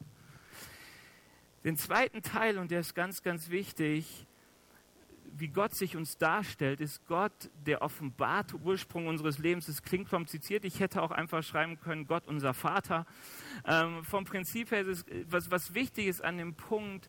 [1.64, 4.26] Den zweiten Teil, und der ist ganz, ganz wichtig,
[5.38, 9.68] wie Gott sich uns darstellt, ist Gott der offenbarte Ursprung unseres Lebens.
[9.68, 10.64] Es klingt kompliziert.
[10.64, 13.06] Ich hätte auch einfach schreiben können, Gott unser Vater.
[13.66, 17.08] Ähm, vom Prinzip her ist es, was, was wichtig ist an dem Punkt,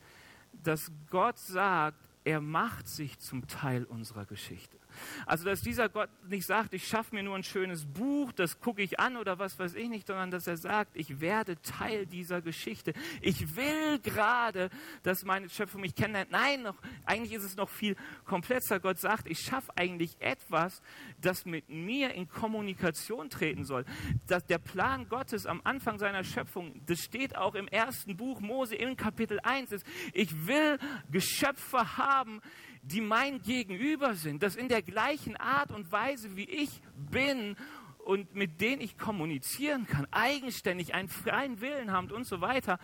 [0.51, 4.77] dass Gott sagt, er macht sich zum Teil unserer Geschichte.
[5.25, 8.81] Also, dass dieser Gott nicht sagt, ich schaffe mir nur ein schönes Buch, das gucke
[8.81, 12.41] ich an oder was weiß ich nicht, sondern dass er sagt, ich werde Teil dieser
[12.41, 12.93] Geschichte.
[13.21, 14.69] Ich will gerade,
[15.03, 16.31] dass meine Schöpfung mich kennenlernt.
[16.31, 18.79] Nein, noch, eigentlich ist es noch viel komplexer.
[18.79, 20.81] Gott sagt, ich schaffe eigentlich etwas,
[21.21, 23.85] das mit mir in Kommunikation treten soll.
[24.27, 28.75] Dass der Plan Gottes am Anfang seiner Schöpfung, das steht auch im ersten Buch Mose
[28.75, 30.77] im Kapitel 1, ist, ich will
[31.11, 32.41] Geschöpfe haben,
[32.91, 37.55] die mein Gegenüber sind, das in der gleichen Art und Weise, wie ich bin
[37.99, 42.79] und mit denen ich kommunizieren kann, eigenständig einen freien Willen haben und so weiter.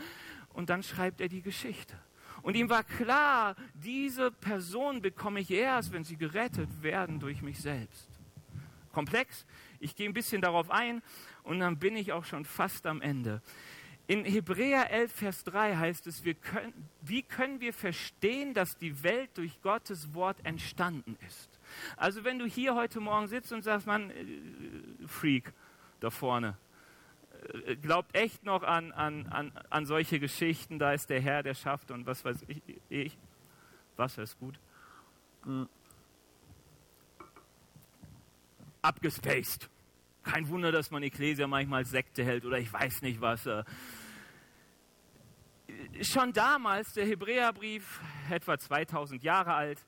[0.54, 1.98] Und dann schreibt er die Geschichte.
[2.42, 7.60] Und ihm war klar, diese Person bekomme ich erst, wenn sie gerettet werden durch mich
[7.60, 8.10] selbst.
[8.92, 9.46] Komplex.
[9.80, 11.02] Ich gehe ein bisschen darauf ein
[11.44, 13.42] und dann bin ich auch schon fast am Ende.
[14.06, 19.30] In Hebräer 11, Vers 3 heißt es, können, wie können wir verstehen, dass die Welt
[19.36, 21.60] durch Gottes Wort entstanden ist?
[21.96, 25.54] Also wenn du hier heute Morgen sitzt und sagst, man, äh, Freak
[26.02, 26.58] da vorne,
[27.66, 31.54] äh, glaubt echt noch an, an, an, an solche Geschichten, da ist der Herr, der
[31.54, 33.18] schafft und was weiß ich, ich
[33.98, 34.60] Wasser ist gut.
[35.44, 35.70] Hm.
[38.82, 39.70] Abgespaced.
[40.24, 43.46] Kein Wunder, dass man Ekklesia manchmal Sekte hält oder ich weiß nicht was.
[43.46, 43.64] Äh.
[46.02, 49.80] Schon damals, der Hebräerbrief, etwa 2000 Jahre alt,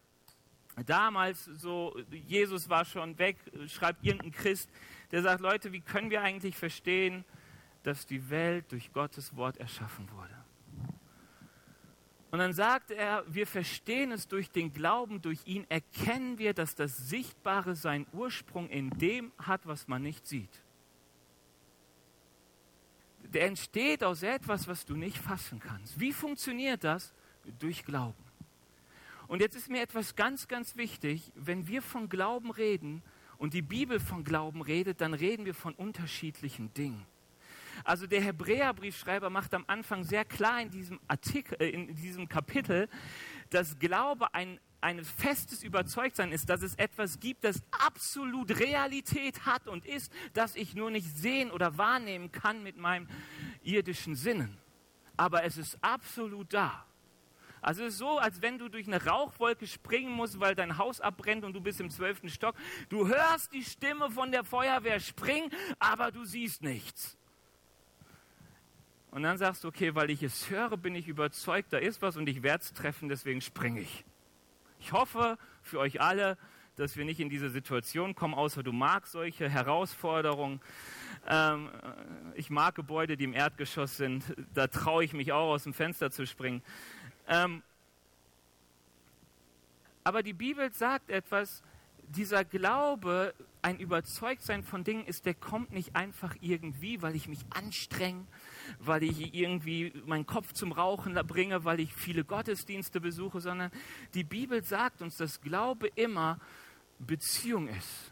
[0.86, 4.69] damals so, Jesus war schon weg, schreibt irgendein Christ,
[5.12, 7.24] der sagt, Leute, wie können wir eigentlich verstehen,
[7.84, 10.35] dass die Welt durch Gottes Wort erschaffen wurde?
[12.36, 16.76] Und dann sagt er, wir verstehen es durch den Glauben, durch ihn erkennen wir, dass
[16.76, 20.62] das Sichtbare seinen Ursprung in dem hat, was man nicht sieht.
[23.24, 25.98] Der entsteht aus etwas, was du nicht fassen kannst.
[25.98, 27.13] Wie funktioniert das?
[27.58, 28.21] Durch Glauben.
[29.30, 33.02] Und jetzt ist mir etwas ganz, ganz wichtig, wenn wir von Glauben reden
[33.38, 37.06] und die Bibel von Glauben redet, dann reden wir von unterschiedlichen Dingen.
[37.84, 42.90] Also der Hebräerbriefschreiber macht am Anfang sehr klar in diesem Artikel, äh, in diesem Kapitel,
[43.50, 49.68] dass Glaube ein, ein festes Überzeugtsein ist, dass es etwas gibt, das absolut Realität hat
[49.68, 53.08] und ist, das ich nur nicht sehen oder wahrnehmen kann mit meinem
[53.64, 54.58] irdischen Sinnen.
[55.18, 56.86] Aber es ist absolut da.
[57.66, 61.02] Also es ist so, als wenn du durch eine Rauchwolke springen musst, weil dein Haus
[61.02, 62.56] abbrennt und du bist im zwölften Stock.
[62.90, 67.18] Du hörst die Stimme von der Feuerwehr springen, aber du siehst nichts.
[69.15, 72.17] Und dann sagst du, okay, weil ich es höre, bin ich überzeugt, da ist was
[72.17, 74.04] und ich werde es treffen, deswegen springe ich.
[74.78, 76.38] Ich hoffe für euch alle,
[76.75, 80.60] dass wir nicht in diese Situation kommen, außer du magst solche Herausforderungen.
[81.30, 81.69] Ähm,
[82.34, 84.36] ich mag Gebäude, die im Erdgeschoss sind.
[84.54, 86.62] Da traue ich mich auch, aus dem Fenster zu springen.
[87.30, 87.63] Ähm,
[90.04, 91.63] aber die Bibel sagt etwas,
[92.10, 97.45] dieser Glaube, ein Überzeugtsein von Dingen ist, der kommt nicht einfach irgendwie, weil ich mich
[97.49, 98.25] anstrenge,
[98.80, 103.71] weil ich irgendwie meinen Kopf zum Rauchen bringe, weil ich viele Gottesdienste besuche, sondern
[104.13, 106.39] die Bibel sagt uns, dass Glaube immer
[106.99, 108.12] Beziehung ist.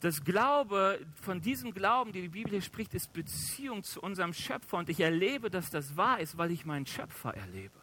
[0.00, 4.78] Das Glaube, von diesem Glauben, die die Bibel hier spricht, ist Beziehung zu unserem Schöpfer.
[4.78, 7.78] Und ich erlebe, dass das wahr ist, weil ich meinen Schöpfer erlebe.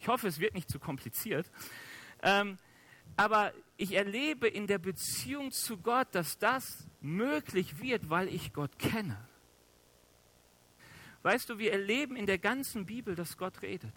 [0.00, 1.50] Ich hoffe, es wird nicht zu kompliziert.
[2.22, 2.58] Ähm,
[3.16, 8.78] aber ich erlebe in der Beziehung zu Gott, dass das möglich wird, weil ich Gott
[8.78, 9.16] kenne.
[11.22, 13.94] Weißt du, wir erleben in der ganzen Bibel, dass Gott redet.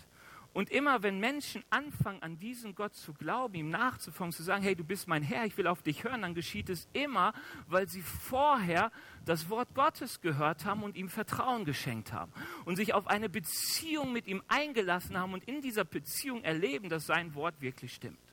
[0.53, 4.75] Und immer wenn Menschen anfangen, an diesen Gott zu glauben, ihm nachzufolgen, zu sagen, hey,
[4.75, 7.34] du bist mein Herr, ich will auf dich hören, dann geschieht es immer,
[7.67, 8.91] weil sie vorher
[9.23, 12.34] das Wort Gottes gehört haben und ihm Vertrauen geschenkt haben
[12.65, 17.05] und sich auf eine Beziehung mit ihm eingelassen haben und in dieser Beziehung erleben, dass
[17.05, 18.30] sein Wort wirklich stimmt.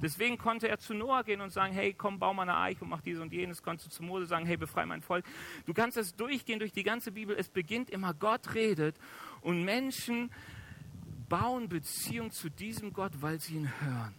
[0.00, 2.90] Deswegen konnte er zu Noah gehen und sagen, hey, komm, bau mal eine Eiche und
[2.90, 3.62] mach dies und jenes.
[3.62, 5.24] Konntest du zu Mose sagen, hey, befreie mein Volk.
[5.66, 7.36] Du kannst das durchgehen durch die ganze Bibel.
[7.36, 8.96] Es beginnt immer, Gott redet
[9.40, 10.30] und Menschen
[11.28, 14.14] bauen Beziehung zu diesem Gott, weil sie ihn hören.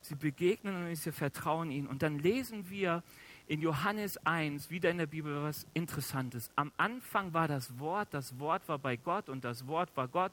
[0.00, 1.86] Sie begegnen und sie vertrauen ihm.
[1.86, 3.02] Und dann lesen wir
[3.48, 6.50] in Johannes 1 wieder in der Bibel was Interessantes.
[6.56, 10.32] Am Anfang war das Wort, das Wort war bei Gott und das Wort war Gott.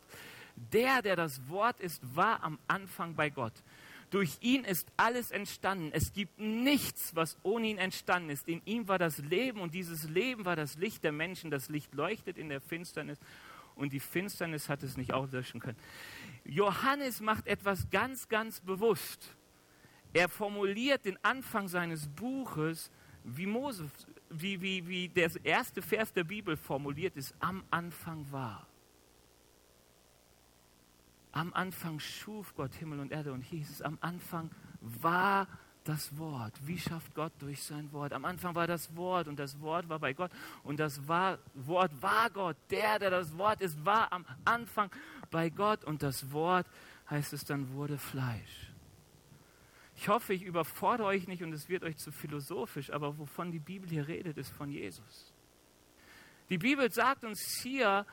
[0.55, 3.53] Der, der das Wort ist, war am Anfang bei Gott.
[4.09, 5.89] Durch ihn ist alles entstanden.
[5.91, 8.47] Es gibt nichts, was ohne ihn entstanden ist.
[8.47, 11.49] In ihm war das Leben und dieses Leben war das Licht der Menschen.
[11.49, 13.17] Das Licht leuchtet in der Finsternis
[13.75, 15.79] und die Finsternis hat es nicht auslöschen können.
[16.45, 19.35] Johannes macht etwas ganz, ganz bewusst.
[20.13, 22.91] Er formuliert den Anfang seines Buches,
[23.23, 23.89] wie, Moses,
[24.29, 28.67] wie, wie, wie der erste Vers der Bibel formuliert ist, am Anfang war.
[31.33, 35.47] Am Anfang schuf Gott Himmel und Erde und hieß es, am Anfang war
[35.83, 36.53] das Wort.
[36.65, 38.13] Wie schafft Gott durch sein Wort?
[38.13, 40.31] Am Anfang war das Wort und das Wort war bei Gott
[40.63, 42.55] und das war, Wort war Gott.
[42.69, 44.91] Der, der das Wort ist, war am Anfang
[45.31, 46.67] bei Gott und das Wort,
[47.09, 48.71] heißt es dann, wurde Fleisch.
[49.95, 53.59] Ich hoffe, ich überfordere euch nicht und es wird euch zu philosophisch, aber wovon die
[53.59, 55.33] Bibel hier redet, ist von Jesus.
[56.49, 58.05] Die Bibel sagt uns hier,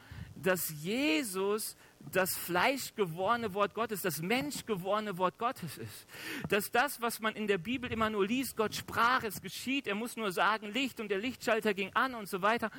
[0.42, 1.76] dass Jesus
[2.12, 6.07] das fleischgewordene Wort Gottes, das menschgewordene Wort Gottes ist.
[6.48, 9.94] Dass das, was man in der Bibel immer nur liest, Gott sprach, es geschieht, er
[9.94, 12.70] muss nur sagen Licht und der Lichtschalter ging an und so weiter.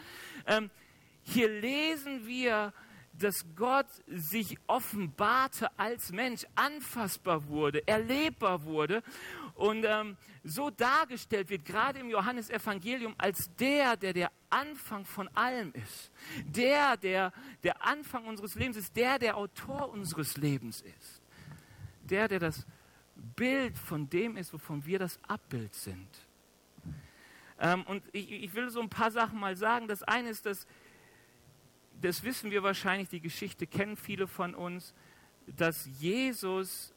[0.48, 0.72] Ähm,
[1.24, 2.74] hier lesen wir,
[3.14, 9.04] dass Gott sich offenbarte als Mensch, anfassbar wurde, erlebbar wurde
[9.62, 15.72] und ähm, so dargestellt wird, gerade im Johannesevangelium, als der, der der Anfang von allem
[15.74, 16.12] ist.
[16.46, 21.22] Der, der der Anfang unseres Lebens ist, der, der Autor unseres Lebens ist.
[22.04, 22.66] Der, der das
[23.16, 26.10] Bild von dem ist, wovon wir das Abbild sind.
[27.60, 29.88] Ähm, und ich, ich will so ein paar Sachen mal sagen.
[29.88, 30.66] Das eine ist, dass,
[32.02, 34.96] das wissen wir wahrscheinlich, die Geschichte kennen viele von uns,
[35.46, 36.96] dass Jesus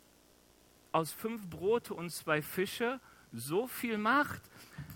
[0.95, 3.01] aus fünf Brote und zwei Fische
[3.33, 4.43] so viel macht,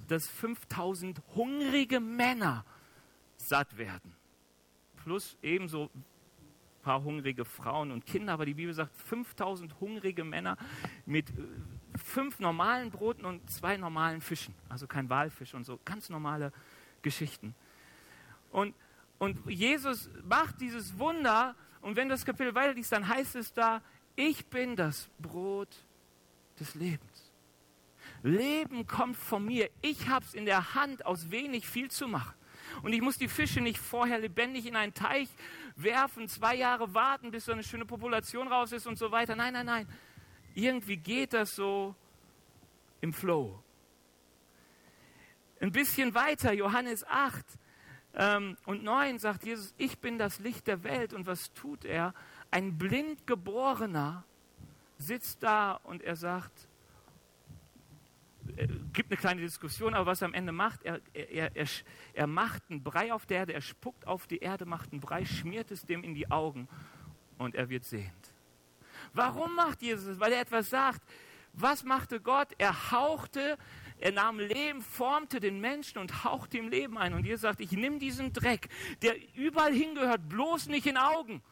[0.06, 2.64] dass 5000 hungrige Männer
[3.37, 4.14] satt werden.
[5.02, 6.04] Plus ebenso ein
[6.82, 10.56] paar hungrige Frauen und Kinder, aber die Bibel sagt 5000 hungrige Männer
[11.04, 11.32] mit äh,
[11.96, 14.54] fünf normalen Broten und zwei normalen Fischen.
[14.68, 16.52] Also kein Walfisch und so, ganz normale
[17.02, 17.56] Geschichten.
[18.52, 18.72] Und,
[19.18, 23.82] und Jesus macht dieses Wunder und wenn das Kapitel weiterliest, dann heißt es da,
[24.14, 25.88] ich bin das Brot
[26.61, 27.33] des Lebens.
[28.23, 29.71] Leben kommt von mir.
[29.81, 32.35] Ich habe es in der Hand, aus wenig viel zu machen.
[32.83, 35.29] Und ich muss die Fische nicht vorher lebendig in einen Teich
[35.77, 39.37] werfen, zwei Jahre warten, bis so eine schöne Population raus ist und so weiter.
[39.37, 39.88] Nein, nein, nein.
[40.55, 41.94] Irgendwie geht das so
[43.01, 43.62] im Flow.
[45.61, 47.44] Ein bisschen weiter, Johannes 8
[48.14, 51.12] ähm, und 9 sagt Jesus, ich bin das Licht der Welt.
[51.12, 52.14] Und was tut er?
[52.51, 54.25] Ein Blindgeborener
[54.98, 56.68] sitzt da und er sagt,
[58.56, 61.66] äh, gibt eine kleine Diskussion, aber was er am Ende macht, er, er, er,
[62.14, 65.24] er macht einen Brei auf der Erde, er spuckt auf die Erde, macht einen Brei,
[65.24, 66.68] schmiert es dem in die Augen
[67.38, 68.32] und er wird sehend.
[69.12, 71.02] Warum macht Jesus Weil er etwas sagt.
[71.54, 72.48] Was machte Gott?
[72.58, 73.56] Er hauchte,
[73.98, 77.14] er nahm Leben, formte den Menschen und hauchte ihm Leben ein.
[77.14, 78.68] Und Jesus sagt, ich nehme diesen Dreck,
[79.02, 81.42] der überall hingehört, bloß nicht in Augen.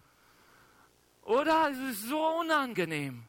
[1.23, 1.71] Oder?
[1.71, 3.25] Es ist so unangenehm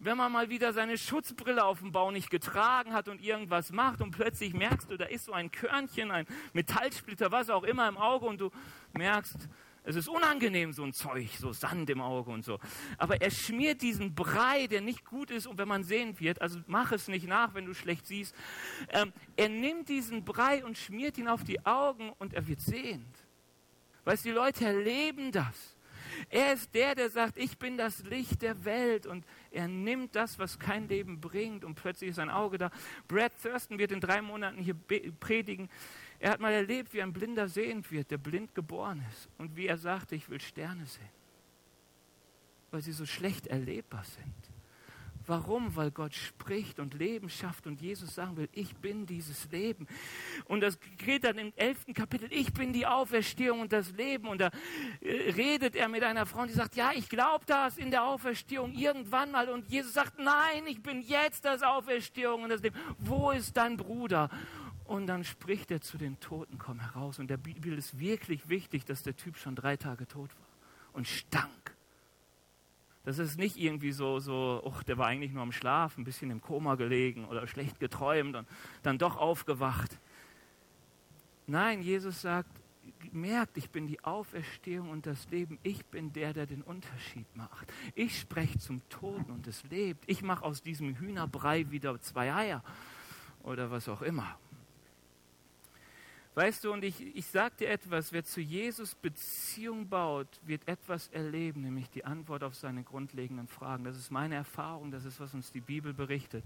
[0.00, 4.00] wenn man mal wieder seine Schutzbrille auf dem Bau nicht getragen hat und irgendwas macht
[4.00, 7.98] und plötzlich merkst du, da ist so ein Körnchen, ein Metallsplitter, was auch immer im
[7.98, 8.50] Auge und du
[8.94, 9.48] merkst,
[9.82, 12.58] es ist unangenehm, so ein Zeug, so Sand im Auge und so.
[12.98, 16.60] Aber er schmiert diesen Brei, der nicht gut ist und wenn man sehen wird, also
[16.66, 18.34] mach es nicht nach, wenn du schlecht siehst.
[18.90, 23.26] Ähm, er nimmt diesen Brei und schmiert ihn auf die Augen und er wird sehend.
[24.04, 25.76] Weißt du, die Leute erleben das.
[26.28, 30.38] Er ist der, der sagt, ich bin das Licht der Welt und er nimmt das,
[30.38, 32.70] was kein Leben bringt und plötzlich ist sein Auge da.
[33.08, 34.74] Brad Thurston wird in drei Monaten hier
[35.18, 35.70] predigen.
[36.18, 39.66] Er hat mal erlebt, wie ein Blinder sehend wird, der blind geboren ist und wie
[39.66, 41.08] er sagte, ich will Sterne sehen,
[42.70, 44.39] weil sie so schlecht erlebbar sind.
[45.26, 45.76] Warum?
[45.76, 49.86] Weil Gott spricht und Leben schafft und Jesus sagen will, ich bin dieses Leben.
[50.46, 54.28] Und das geht dann im elften Kapitel, ich bin die Auferstehung und das Leben.
[54.28, 54.50] Und da
[55.00, 58.72] äh, redet er mit einer Frau, die sagt, ja, ich glaube das in der Auferstehung
[58.72, 59.48] irgendwann mal.
[59.48, 62.76] Und Jesus sagt, nein, ich bin jetzt das Auferstehung und das Leben.
[62.98, 64.30] Wo ist dein Bruder?
[64.84, 67.20] Und dann spricht er zu den Toten, komm heraus.
[67.20, 70.48] Und der Bibel ist wirklich wichtig, dass der Typ schon drei Tage tot war
[70.92, 71.76] und stank.
[73.10, 76.30] Das ist nicht irgendwie so, so, ach, der war eigentlich nur am Schlaf, ein bisschen
[76.30, 78.46] im Koma gelegen oder schlecht geträumt und
[78.84, 79.98] dann doch aufgewacht.
[81.48, 82.48] Nein, Jesus sagt,
[83.10, 85.58] merkt, ich bin die Auferstehung und das Leben.
[85.64, 87.66] Ich bin der, der den Unterschied macht.
[87.96, 90.04] Ich spreche zum Toten und es lebt.
[90.06, 92.62] Ich mache aus diesem Hühnerbrei wieder zwei Eier
[93.42, 94.38] oder was auch immer.
[96.34, 101.08] Weißt du, und ich, ich sage dir etwas, wer zu Jesus Beziehung baut, wird etwas
[101.08, 103.82] erleben, nämlich die Antwort auf seine grundlegenden Fragen.
[103.82, 106.44] Das ist meine Erfahrung, das ist, was uns die Bibel berichtet.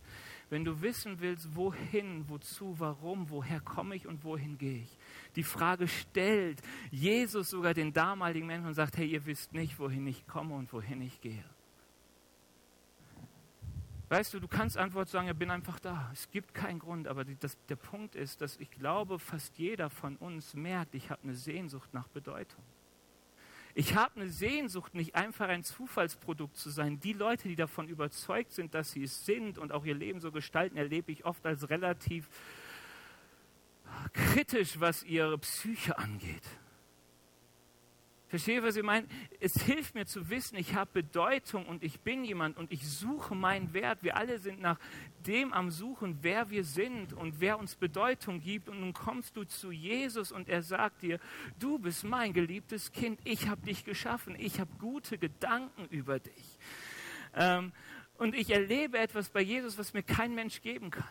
[0.49, 4.99] Wenn du wissen willst, wohin, wozu, warum, woher komme ich und wohin gehe ich,
[5.37, 10.07] die Frage stellt Jesus sogar den damaligen Menschen und sagt, hey, ihr wisst nicht, wohin
[10.07, 11.45] ich komme und wohin ich gehe.
[14.09, 16.11] Weißt du, du kannst Antwort sagen, ich bin einfach da.
[16.13, 19.89] Es gibt keinen Grund, aber die, das, der Punkt ist, dass ich glaube, fast jeder
[19.89, 22.63] von uns merkt, ich habe eine Sehnsucht nach Bedeutung.
[23.75, 27.01] Ich habe eine Sehnsucht, nicht einfach ein Zufallsprodukt zu sein.
[27.01, 30.31] Die Leute, die davon überzeugt sind, dass sie es sind und auch ihr Leben so
[30.31, 32.29] gestalten, erlebe ich oft als relativ
[34.13, 36.45] kritisch, was ihre Psyche angeht.
[38.35, 39.07] Verstehe, was ich meine?
[39.39, 43.37] Es hilft mir zu wissen, ich habe Bedeutung und ich bin jemand und ich suche
[43.37, 44.03] meinen Wert.
[44.03, 44.77] Wir alle sind nach
[45.25, 48.69] dem am Suchen, wer wir sind und wer uns Bedeutung gibt.
[48.69, 51.21] Und nun kommst du zu Jesus und er sagt dir,
[51.61, 56.59] du bist mein geliebtes Kind, ich habe dich geschaffen, ich habe gute Gedanken über dich.
[57.37, 57.71] Ähm,
[58.19, 61.07] und ich erlebe etwas bei Jesus, was mir kein Mensch geben kann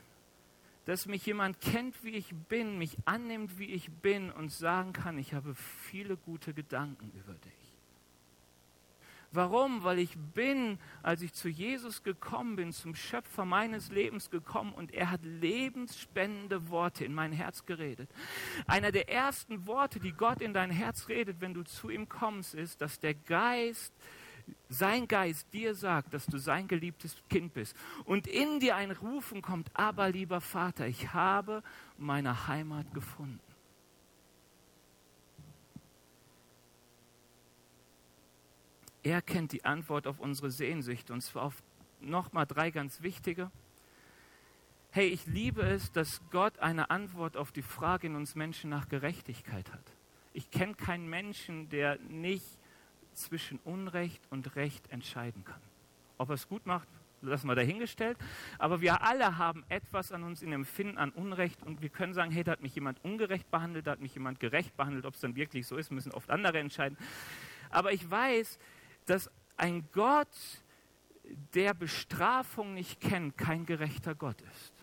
[0.86, 5.18] dass mich jemand kennt, wie ich bin, mich annimmt, wie ich bin und sagen kann,
[5.18, 7.64] ich habe viele gute Gedanken über dich.
[9.34, 9.84] Warum?
[9.84, 14.94] Weil ich bin, als ich zu Jesus gekommen bin, zum Schöpfer meines Lebens gekommen und
[14.94, 18.12] er hat lebensspendende Worte in mein Herz geredet.
[18.68, 22.54] Einer der ersten Worte, die Gott in dein Herz redet, wenn du zu ihm kommst,
[22.54, 23.92] ist, dass der Geist
[24.70, 27.76] sein Geist dir sagt, dass du sein geliebtes Kind bist
[28.06, 31.64] und in dir ein Rufen kommt, aber lieber Vater, ich habe
[31.98, 33.40] meine Heimat gefunden.
[39.04, 41.62] Er kennt die Antwort auf unsere Sehnsucht und zwar auf
[42.00, 43.52] nochmal drei ganz wichtige.
[44.92, 48.88] Hey, ich liebe es, dass Gott eine Antwort auf die Frage in uns Menschen nach
[48.88, 49.84] Gerechtigkeit hat.
[50.34, 52.58] Ich kenne keinen Menschen, der nicht
[53.14, 55.62] zwischen Unrecht und Recht entscheiden kann.
[56.18, 56.88] Ob er es gut macht,
[57.22, 58.18] lassen wir dahingestellt.
[58.60, 62.32] Aber wir alle haben etwas an uns in Empfinden an Unrecht und wir können sagen,
[62.32, 65.06] hey, da hat mich jemand ungerecht behandelt, da hat mich jemand gerecht behandelt.
[65.06, 66.98] Ob es dann wirklich so ist, müssen oft andere entscheiden.
[67.70, 68.60] Aber ich weiß,
[69.06, 70.28] dass ein Gott,
[71.54, 74.74] der Bestrafung nicht kennt, kein gerechter Gott ist.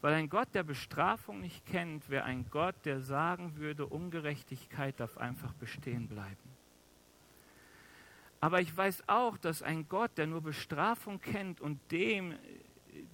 [0.00, 5.18] Weil ein Gott, der Bestrafung nicht kennt, wäre ein Gott, der sagen würde, Ungerechtigkeit darf
[5.18, 6.36] einfach bestehen bleiben.
[8.46, 12.32] Aber ich weiß auch, dass ein Gott, der nur Bestrafung kennt und dem,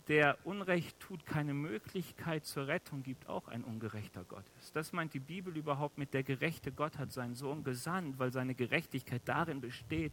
[0.06, 4.76] der Unrecht tut, keine Möglichkeit zur Rettung gibt, auch ein ungerechter Gott ist.
[4.76, 8.54] Das meint die Bibel überhaupt mit der gerechte Gott hat seinen Sohn gesandt, weil seine
[8.54, 10.12] Gerechtigkeit darin besteht,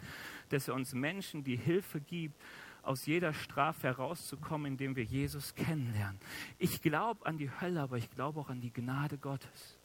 [0.51, 2.41] dass er uns Menschen die Hilfe gibt,
[2.81, 6.17] aus jeder Strafe herauszukommen, indem wir Jesus kennenlernen.
[6.59, 9.78] Ich glaube an die Hölle, aber ich glaube auch an die Gnade Gottes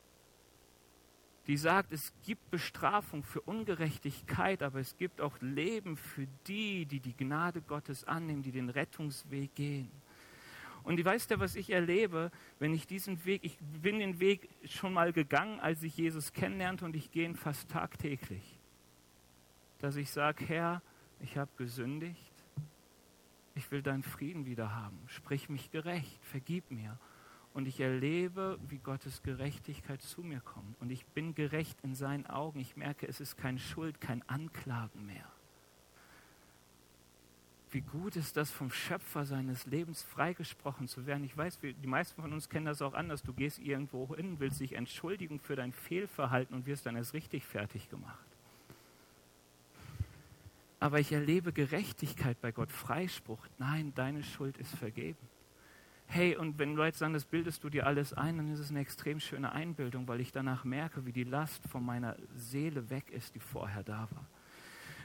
[1.47, 7.01] die sagt, es gibt Bestrafung für Ungerechtigkeit, aber es gibt auch Leben für die, die
[7.01, 9.91] die Gnade Gottes annehmen, die den Rettungsweg gehen.
[10.85, 14.93] Und weißt du, was ich erlebe, wenn ich diesen Weg, ich bin den Weg schon
[14.93, 18.59] mal gegangen, als ich Jesus kennenlernte und ich gehe ihn fast tagtäglich,
[19.79, 20.83] dass ich sage, Herr,
[21.21, 22.33] ich habe gesündigt,
[23.55, 26.99] ich will deinen Frieden wieder haben, sprich mich gerecht, vergib mir
[27.55, 30.79] und ich erlebe, wie Gottes Gerechtigkeit zu mir kommt.
[30.81, 32.59] Und ich bin gerecht in seinen Augen.
[32.59, 35.25] Ich merke, es ist kein Schuld, kein Anklagen mehr.
[37.71, 41.25] Wie gut ist das, vom Schöpfer seines Lebens freigesprochen zu werden.
[41.25, 43.23] Ich weiß, die meisten von uns kennen das auch anders.
[43.23, 47.45] Du gehst irgendwo hin, willst dich entschuldigen für dein Fehlverhalten und wirst dann erst richtig
[47.45, 48.27] fertig gemacht.
[50.81, 53.47] Aber ich erlebe Gerechtigkeit bei Gott, Freispruch.
[53.59, 55.34] Nein, deine Schuld ist vergeben.
[56.15, 58.79] Hey, und wenn Leute sagen, das bildest du dir alles ein, dann ist es eine
[58.79, 63.35] extrem schöne Einbildung, weil ich danach merke, wie die Last von meiner Seele weg ist,
[63.35, 64.25] die vorher da war.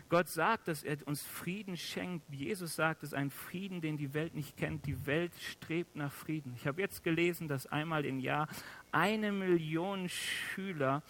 [0.09, 2.31] Gott sagt, dass er uns Frieden schenkt.
[2.31, 4.85] Jesus sagt, es ist ein Frieden, den die Welt nicht kennt.
[4.85, 6.53] Die Welt strebt nach Frieden.
[6.55, 8.47] Ich habe jetzt gelesen, dass einmal im Jahr
[8.91, 11.01] eine Million Schüler,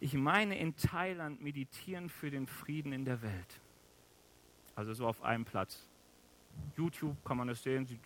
[0.00, 3.60] ich meine in Thailand, meditieren für den Frieden in der Welt.
[4.74, 5.88] Also so auf einem Platz.
[6.76, 8.00] YouTube kann man das sehen, sieht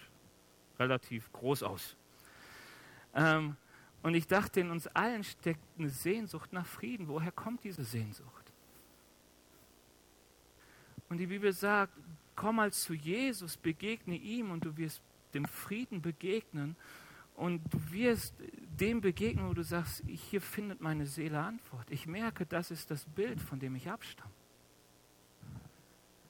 [0.79, 1.97] relativ groß aus.
[3.15, 3.57] Ähm,
[4.03, 7.09] und ich dachte, in uns allen steckt eine Sehnsucht nach Frieden.
[7.09, 8.53] Woher kommt diese Sehnsucht?
[11.09, 11.93] Und die Bibel sagt,
[12.37, 15.01] komm mal zu Jesus, begegne ihm und du wirst
[15.33, 16.77] dem Frieden begegnen.
[17.35, 18.35] Und du wirst
[18.79, 21.91] dem begegnen, wo du sagst, hier findet meine Seele Antwort.
[21.91, 24.31] Ich merke, das ist das Bild, von dem ich abstamme.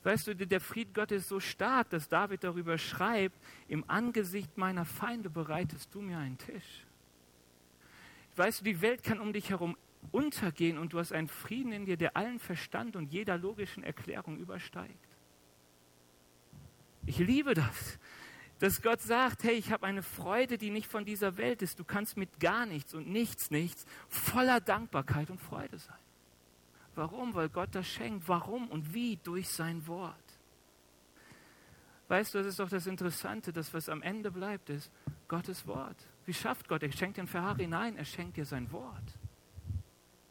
[0.05, 3.36] Weißt du, der Fried Gottes ist so stark, dass David darüber schreibt,
[3.68, 6.84] im Angesicht meiner Feinde bereitest du mir einen Tisch.
[8.36, 9.76] Weißt du, die Welt kann um dich herum
[10.12, 14.36] untergehen und du hast einen Frieden in dir, der allen Verstand und jeder logischen Erklärung
[14.38, 15.09] übersteigt.
[17.07, 17.98] Ich liebe das,
[18.59, 21.78] dass Gott sagt, hey, ich habe eine Freude, die nicht von dieser Welt ist.
[21.78, 25.96] Du kannst mit gar nichts und nichts, nichts voller Dankbarkeit und Freude sein.
[26.97, 27.34] Warum?
[27.34, 28.28] Weil Gott das schenkt.
[28.28, 29.16] Warum und wie?
[29.16, 30.14] Durch sein Wort.
[32.09, 34.90] Weißt du, das ist doch das Interessante, dass was am Ende bleibt, ist
[35.26, 35.97] Gottes Wort.
[36.26, 36.82] Wie schafft Gott?
[36.82, 37.66] Er schenkt den Ferrari?
[37.66, 39.18] Nein, er schenkt dir sein Wort.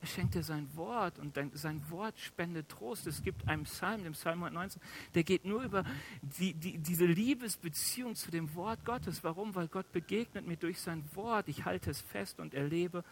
[0.01, 3.07] Er schenkt dir sein Wort und sein Wort spendet Trost.
[3.07, 4.81] Es gibt einen Psalm, den Psalm 119,
[5.15, 5.85] der geht nur über
[6.21, 9.23] die, die, diese Liebesbeziehung zu dem Wort Gottes.
[9.23, 9.55] Warum?
[9.55, 11.47] Weil Gott begegnet mir durch sein Wort.
[11.47, 13.05] Ich halte es fest und erlebe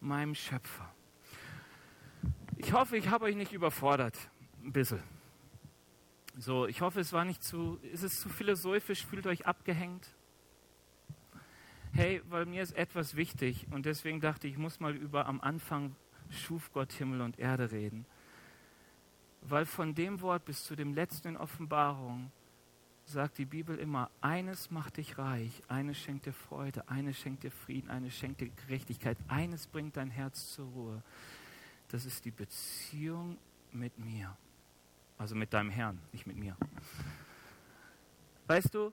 [0.00, 0.90] meinem Schöpfer.
[2.56, 4.16] Ich hoffe, ich habe euch nicht überfordert.
[4.62, 5.02] Ein bisschen.
[6.36, 10.14] So, ich hoffe, es war nicht zu, ist es zu philosophisch, fühlt euch abgehängt?
[11.92, 15.40] Hey, weil mir ist etwas wichtig und deswegen dachte ich, ich muss mal über am
[15.40, 15.96] Anfang
[16.30, 18.06] schuf Gott Himmel und Erde reden.
[19.42, 22.30] Weil von dem Wort bis zu dem letzten in Offenbarung
[23.04, 27.50] sagt die Bibel immer, eines macht dich reich, eines schenkt dir Freude, eines schenkt dir
[27.50, 31.02] Frieden, eines schenkt dir Gerechtigkeit, eines bringt dein Herz zur Ruhe.
[31.90, 33.36] Das ist die Beziehung
[33.72, 34.36] mit mir.
[35.18, 36.56] Also mit deinem Herrn, nicht mit mir.
[38.46, 38.92] Weißt du,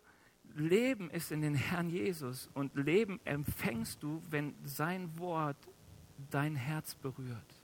[0.55, 5.57] Leben ist in den Herrn Jesus und Leben empfängst du, wenn sein Wort
[6.31, 7.55] dein Herz berührt.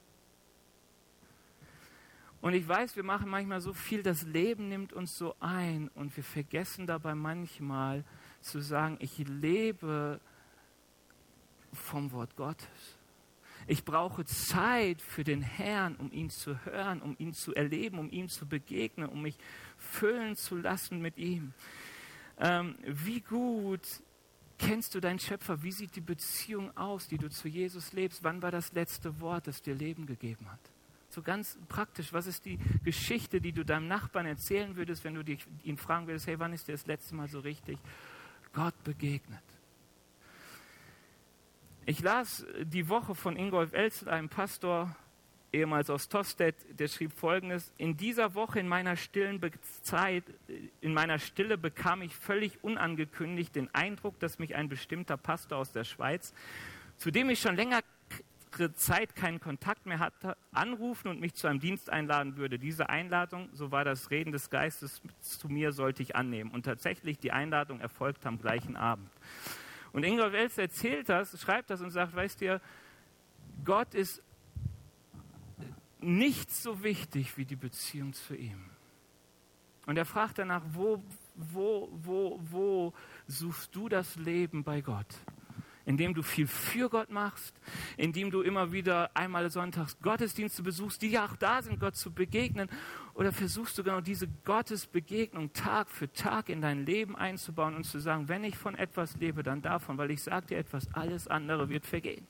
[2.41, 6.15] Und ich weiß, wir machen manchmal so viel, das Leben nimmt uns so ein und
[6.15, 8.03] wir vergessen dabei manchmal
[8.41, 10.19] zu sagen, ich lebe
[11.71, 12.99] vom Wort Gottes.
[13.67, 18.09] Ich brauche Zeit für den Herrn, um ihn zu hören, um ihn zu erleben, um
[18.09, 19.37] ihm zu begegnen, um mich
[19.77, 21.53] füllen zu lassen mit ihm.
[22.39, 23.81] Ähm, wie gut
[24.59, 25.61] Kennst du deinen Schöpfer?
[25.63, 28.23] Wie sieht die Beziehung aus, die du zu Jesus lebst?
[28.23, 30.59] Wann war das letzte Wort, das dir Leben gegeben hat?
[31.09, 35.23] So ganz praktisch, was ist die Geschichte, die du deinem Nachbarn erzählen würdest, wenn du
[35.23, 37.77] dich, ihn fragen würdest, hey, wann ist dir das letzte Mal so richtig
[38.53, 39.43] Gott begegnet?
[41.85, 44.95] Ich las die Woche von Ingolf Elzel, einem Pastor,
[45.51, 49.41] ehemals aus Tostedt, der schrieb folgendes: In dieser Woche in meiner stillen
[49.81, 50.23] Zeit,
[50.79, 55.73] in meiner Stille bekam ich völlig unangekündigt den Eindruck, dass mich ein bestimmter Pastor aus
[55.73, 56.33] der Schweiz,
[56.95, 57.83] zu dem ich schon längere
[58.75, 62.59] Zeit keinen Kontakt mehr hatte, anrufen und mich zu einem Dienst einladen würde.
[62.59, 66.51] Diese Einladung, so war das Reden des Geistes zu mir, sollte ich annehmen.
[66.51, 69.09] Und tatsächlich, die Einladung erfolgte am gleichen Abend.
[69.93, 72.61] Und Ingolf Elster erzählt das, schreibt das und sagt, weißt du,
[73.63, 74.21] Gott ist
[76.01, 78.65] nichts so wichtig wie die Beziehung zu ihm.
[79.85, 81.01] Und er fragt danach, wo,
[81.35, 82.93] wo, wo, wo
[83.27, 85.07] suchst du das Leben bei Gott?
[85.85, 87.53] Indem du viel für Gott machst,
[87.97, 92.11] indem du immer wieder einmal sonntags Gottesdienste besuchst, die ja auch da sind, Gott zu
[92.11, 92.69] begegnen,
[93.15, 97.99] oder versuchst du genau diese Gottesbegegnung Tag für Tag in dein Leben einzubauen und zu
[97.99, 101.69] sagen, wenn ich von etwas lebe, dann davon, weil ich sage dir etwas, alles andere
[101.69, 102.25] wird vergehen.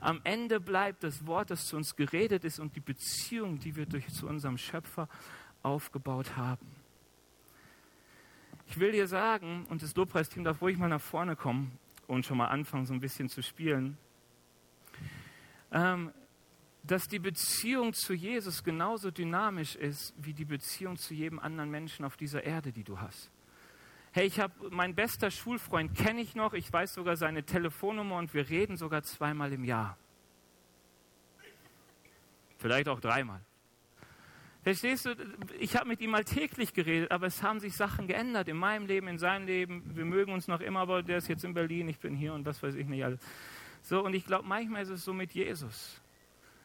[0.00, 3.86] Am Ende bleibt das Wort, das zu uns geredet ist und die Beziehung, die wir
[3.86, 5.08] durch zu unserem Schöpfer
[5.62, 6.66] aufgebaut haben.
[8.68, 11.76] Ich will dir sagen, und das Lobpreisteam darf ruhig mal nach vorne kommen,
[12.10, 13.96] und schon mal anfangen, so ein bisschen zu spielen,
[15.72, 16.12] ähm,
[16.82, 22.04] dass die Beziehung zu Jesus genauso dynamisch ist wie die Beziehung zu jedem anderen Menschen
[22.04, 23.30] auf dieser Erde, die du hast.
[24.12, 28.34] Hey, ich habe mein bester Schulfreund kenne ich noch, ich weiß sogar seine Telefonnummer und
[28.34, 29.96] wir reden sogar zweimal im Jahr.
[32.58, 33.40] Vielleicht auch dreimal.
[34.62, 35.14] Verstehst du,
[35.58, 39.08] ich habe mit ihm alltäglich geredet, aber es haben sich Sachen geändert in meinem Leben,
[39.08, 39.82] in seinem Leben.
[39.94, 42.44] Wir mögen uns noch immer, aber der ist jetzt in Berlin, ich bin hier und
[42.44, 43.20] was weiß ich nicht alles.
[43.82, 46.02] So, und ich glaube, manchmal ist es so mit Jesus.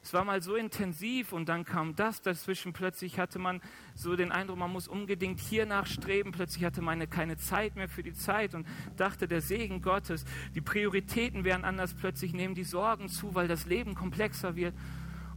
[0.03, 2.73] Es war mal so intensiv und dann kam das dazwischen.
[2.73, 3.59] Plötzlich hatte man
[3.95, 6.31] so den Eindruck, man muss unbedingt hier nachstreben.
[6.31, 8.67] Plötzlich hatte man keine Zeit mehr für die Zeit und
[8.97, 11.95] dachte, der Segen Gottes, die Prioritäten wären anders.
[11.95, 14.75] Plötzlich nehmen die Sorgen zu, weil das Leben komplexer wird.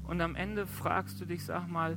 [0.03, 1.97] Und am Ende fragst du dich, sag mal,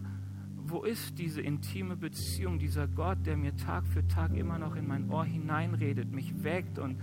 [0.65, 4.87] wo ist diese intime Beziehung, dieser Gott, der mir Tag für Tag immer noch in
[4.87, 6.97] mein Ohr hineinredet, mich weckt und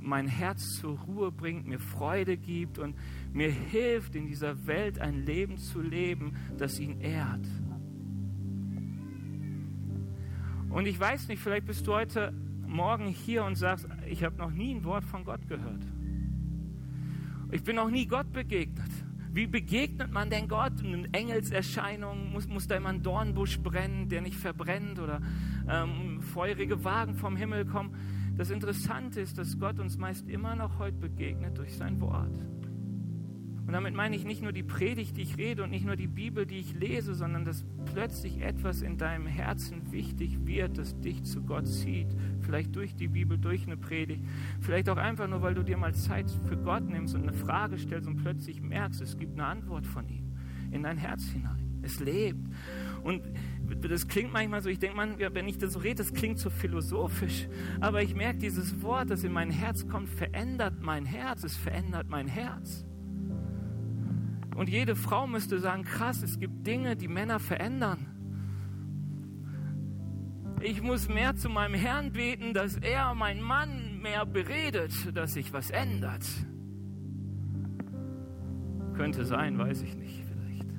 [0.00, 2.96] mein Herz zur Ruhe bringt, mir Freude gibt und
[3.32, 7.46] mir hilft, in dieser Welt ein Leben zu leben, das ihn ehrt.
[10.70, 12.32] Und ich weiß nicht, vielleicht bist du heute
[12.66, 15.82] Morgen hier und sagst, ich habe noch nie ein Wort von Gott gehört.
[17.50, 18.89] Ich bin noch nie Gott begegnet.
[19.32, 20.72] Wie begegnet man denn Gott?
[20.82, 22.32] Eine Engelserscheinung?
[22.32, 24.98] Muss, muss da immer ein Dornbusch brennen, der nicht verbrennt?
[24.98, 25.20] Oder
[25.68, 27.94] ähm, feurige Wagen vom Himmel kommen?
[28.36, 32.44] Das Interessante ist, dass Gott uns meist immer noch heute begegnet durch sein Wort.
[33.70, 36.08] Und damit meine ich nicht nur die Predigt, die ich rede und nicht nur die
[36.08, 37.64] Bibel, die ich lese, sondern dass
[37.94, 42.08] plötzlich etwas in deinem Herzen wichtig wird, das dich zu Gott zieht.
[42.40, 44.24] Vielleicht durch die Bibel, durch eine Predigt.
[44.60, 47.78] Vielleicht auch einfach nur, weil du dir mal Zeit für Gott nimmst und eine Frage
[47.78, 50.32] stellst und plötzlich merkst, es gibt eine Antwort von ihm
[50.72, 51.78] in dein Herz hinein.
[51.82, 52.44] Es lebt.
[53.04, 53.22] Und
[53.88, 56.50] das klingt manchmal so, ich denke, man, wenn ich das so rede, das klingt so
[56.50, 57.46] philosophisch.
[57.78, 61.44] Aber ich merke, dieses Wort, das in mein Herz kommt, verändert mein Herz.
[61.44, 62.84] Es verändert mein Herz.
[64.60, 68.08] Und jede Frau müsste sagen, krass, es gibt Dinge, die Männer verändern.
[70.60, 75.54] Ich muss mehr zu meinem Herrn beten, dass er, mein Mann, mehr beredet, dass sich
[75.54, 76.26] was ändert.
[78.92, 80.78] Könnte sein, weiß ich nicht, vielleicht.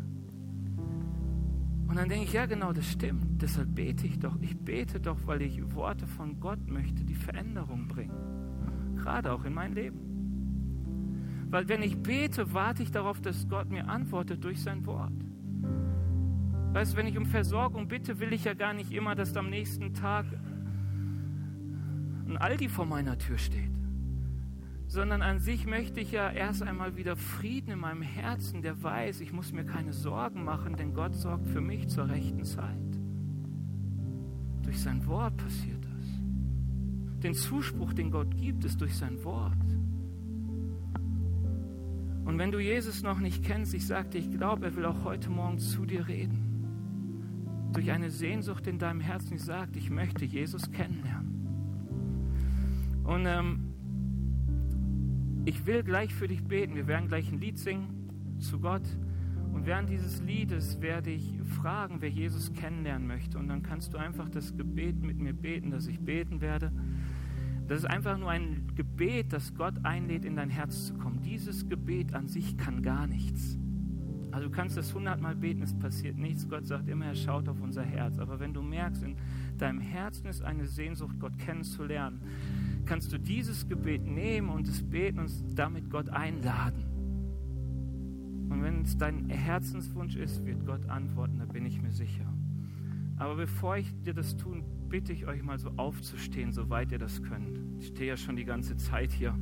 [1.88, 3.41] Und dann denke ich, ja genau, das stimmt.
[3.41, 4.39] Deshalb bete ich doch.
[4.41, 8.95] Ich bete doch, weil ich Worte von Gott möchte, die Veränderung bringen.
[8.97, 10.11] Gerade auch in mein Leben.
[11.52, 15.12] Weil wenn ich bete, warte ich darauf, dass Gott mir antwortet durch sein Wort.
[16.72, 19.49] Weißt du, wenn ich um Versorgung bitte, will ich ja gar nicht immer, dass am
[19.49, 20.26] nächsten Tag
[22.26, 23.70] ein Aldi vor meiner Tür steht.
[24.88, 29.20] Sondern an sich möchte ich ja erst einmal wieder Frieden in meinem Herzen, der weiß,
[29.20, 32.78] ich muss mir keine Sorgen machen, denn Gott sorgt für mich zur rechten Zeit.
[34.64, 37.22] Durch sein Wort passiert das.
[37.22, 39.70] Den Zuspruch, den Gott gibt, ist durch sein Wort.
[42.32, 45.29] Und wenn du Jesus noch nicht kennst, ich sagte, ich glaube, er will auch heute
[45.29, 47.67] Morgen zu dir reden.
[47.73, 51.27] Durch eine Sehnsucht in deinem Herzen, die sagt, ich möchte Jesus kennenlernen.
[53.03, 53.73] Und ähm,
[55.43, 56.75] ich will gleich für dich beten.
[56.75, 58.88] Wir werden gleich ein Lied singen zu Gott.
[59.53, 63.39] Und während dieses Liedes werde ich fragen, wer Jesus kennenlernen möchte.
[63.39, 66.71] Und dann kannst du einfach das Gebet mit mir beten, dass ich beten werde.
[67.72, 71.22] Das ist einfach nur ein Gebet, das Gott einlädt, in dein Herz zu kommen.
[71.22, 73.57] Dieses Gebet an sich kann gar nichts.
[74.32, 76.49] Also du kannst das hundertmal beten, es passiert nichts.
[76.49, 78.19] Gott sagt immer, er schaut auf unser Herz.
[78.19, 79.15] Aber wenn du merkst, in
[79.57, 82.19] deinem Herzen ist eine Sehnsucht, Gott kennenzulernen,
[82.86, 86.84] kannst du dieses Gebet nehmen und es beten und damit Gott einladen.
[88.49, 92.30] Und wenn es dein Herzenswunsch ist, wird Gott antworten, da bin ich mir sicher.
[93.22, 97.22] Aber bevor ich dir das tun bitte ich euch mal so aufzustehen, soweit ihr das
[97.22, 97.59] könnt.
[97.80, 99.38] Ich stehe ja schon die ganze Zeit hier.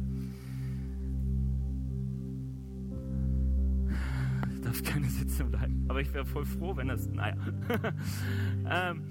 [4.53, 7.07] Ich darf gerne sitzen bleiben, aber ich wäre voll froh, wenn das.
[7.07, 7.37] Naja.
[8.69, 9.01] ähm,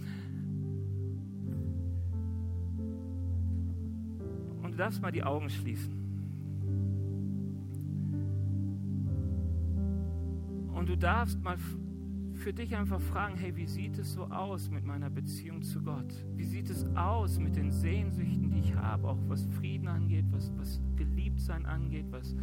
[4.63, 5.95] und du darfst mal die Augen schließen.
[10.75, 11.57] Und du darfst mal
[12.39, 16.15] für dich einfach fragen, hey, wie sieht es so aus mit meiner Beziehung zu Gott?
[16.37, 20.53] Wie sieht es aus mit den Sehnsüchten, die ich habe, auch was Frieden angeht, was,
[20.57, 22.37] was Geliebtsein angeht, was,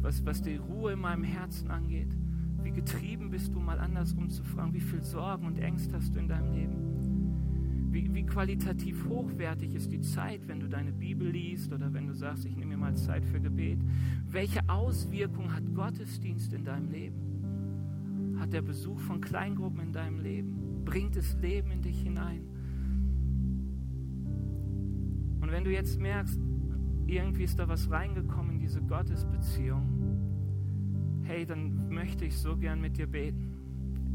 [0.00, 2.16] was, was die Ruhe in meinem Herzen angeht?
[2.62, 6.20] Wie getrieben bist du, mal andersrum zu fragen, wie viel Sorgen und Ängste hast du
[6.20, 7.90] in deinem Leben?
[7.92, 12.14] Wie, wie qualitativ hochwertig ist die Zeit, wenn du deine Bibel liest oder wenn du
[12.14, 13.78] sagst, ich nehme mir mal Zeit für Gebet?
[14.26, 17.33] Welche Auswirkung hat Gottesdienst in deinem Leben?
[18.44, 20.84] Hat der Besuch von Kleingruppen in deinem Leben?
[20.84, 22.42] Bringt es Leben in dich hinein?
[25.40, 26.38] Und wenn du jetzt merkst,
[27.06, 32.98] irgendwie ist da was reingekommen in diese Gottesbeziehung, hey, dann möchte ich so gern mit
[32.98, 33.56] dir beten.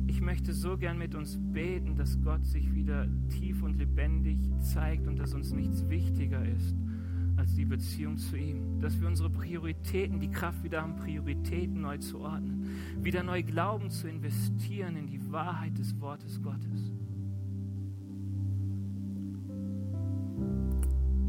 [0.05, 5.07] Ich möchte so gern mit uns beten, dass Gott sich wieder tief und lebendig zeigt
[5.07, 6.75] und dass uns nichts wichtiger ist
[7.49, 8.79] als die Beziehung zu ihm.
[8.79, 12.69] Dass wir unsere Prioritäten, die Kraft wieder haben, Prioritäten neu zu ordnen.
[13.01, 16.93] Wieder neu Glauben zu investieren in die Wahrheit des Wortes Gottes.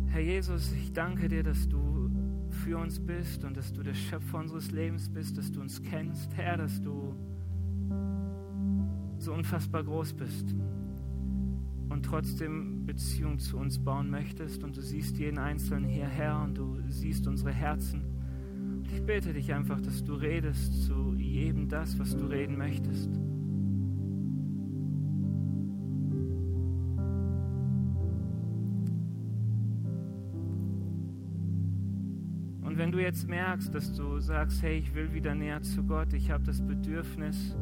[0.09, 2.11] Herr Jesus, ich danke dir, dass du
[2.51, 6.37] für uns bist und dass du der Schöpfer unseres Lebens bist, dass du uns kennst.
[6.37, 7.14] Herr, dass du
[9.18, 10.55] so unfassbar groß bist
[12.01, 16.78] und trotzdem Beziehung zu uns bauen möchtest und du siehst jeden Einzelnen hierher und du
[16.88, 18.03] siehst unsere Herzen.
[18.78, 23.11] Und ich bete dich einfach, dass du redest zu jedem das, was du reden möchtest.
[32.62, 36.14] Und wenn du jetzt merkst, dass du sagst, hey, ich will wieder näher zu Gott,
[36.14, 37.55] ich habe das Bedürfnis,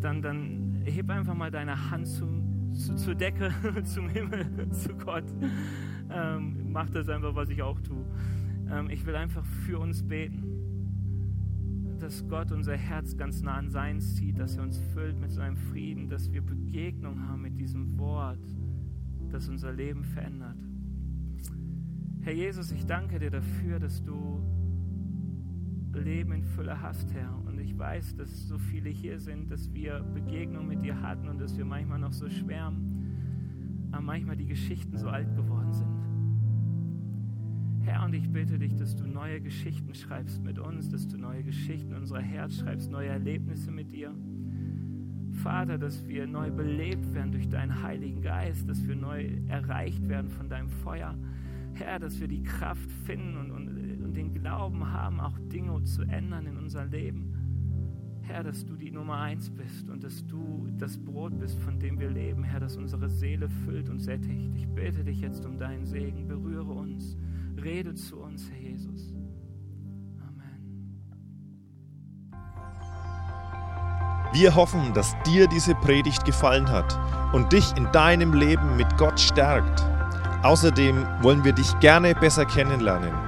[0.00, 2.37] dann, dann heb einfach mal deine Hand zum
[2.78, 3.52] zu, zur Decke,
[3.84, 5.24] zum Himmel, zu Gott.
[6.10, 8.04] Ähm, mach das einfach, was ich auch tue.
[8.70, 10.44] Ähm, ich will einfach für uns beten.
[11.98, 15.56] dass Gott unser Herz ganz nah an sein zieht, dass er uns füllt mit seinem
[15.56, 18.38] Frieden, dass wir Begegnung haben mit diesem Wort,
[19.30, 20.56] das unser Leben verändert.
[22.20, 24.40] Herr Jesus, ich danke dir dafür, dass du
[25.92, 27.36] Leben in Fülle hast, Herr.
[27.68, 31.58] Ich weiß, dass so viele hier sind, dass wir Begegnung mit dir hatten und dass
[31.58, 35.86] wir manchmal noch so schwärmen, aber manchmal die Geschichten so alt geworden sind.
[37.84, 41.44] Herr, und ich bitte dich, dass du neue Geschichten schreibst mit uns, dass du neue
[41.44, 44.14] Geschichten in unser Herz schreibst, neue Erlebnisse mit dir.
[45.42, 50.30] Vater, dass wir neu belebt werden durch deinen Heiligen Geist, dass wir neu erreicht werden
[50.30, 51.14] von deinem Feuer.
[51.74, 53.68] Herr, dass wir die Kraft finden und, und,
[54.04, 57.37] und den Glauben haben, auch Dinge zu ändern in unser Leben.
[58.28, 61.98] Herr, dass du die Nummer eins bist und dass du das Brot bist, von dem
[61.98, 62.44] wir leben.
[62.44, 64.50] Herr, dass unsere Seele füllt und sättigt.
[64.54, 66.28] Ich bete dich jetzt um deinen Segen.
[66.28, 67.16] Berühre uns.
[67.56, 69.14] Rede zu uns, Herr Jesus.
[70.20, 70.92] Amen.
[74.34, 76.98] Wir hoffen, dass dir diese Predigt gefallen hat
[77.32, 79.82] und dich in deinem Leben mit Gott stärkt.
[80.42, 83.27] Außerdem wollen wir dich gerne besser kennenlernen.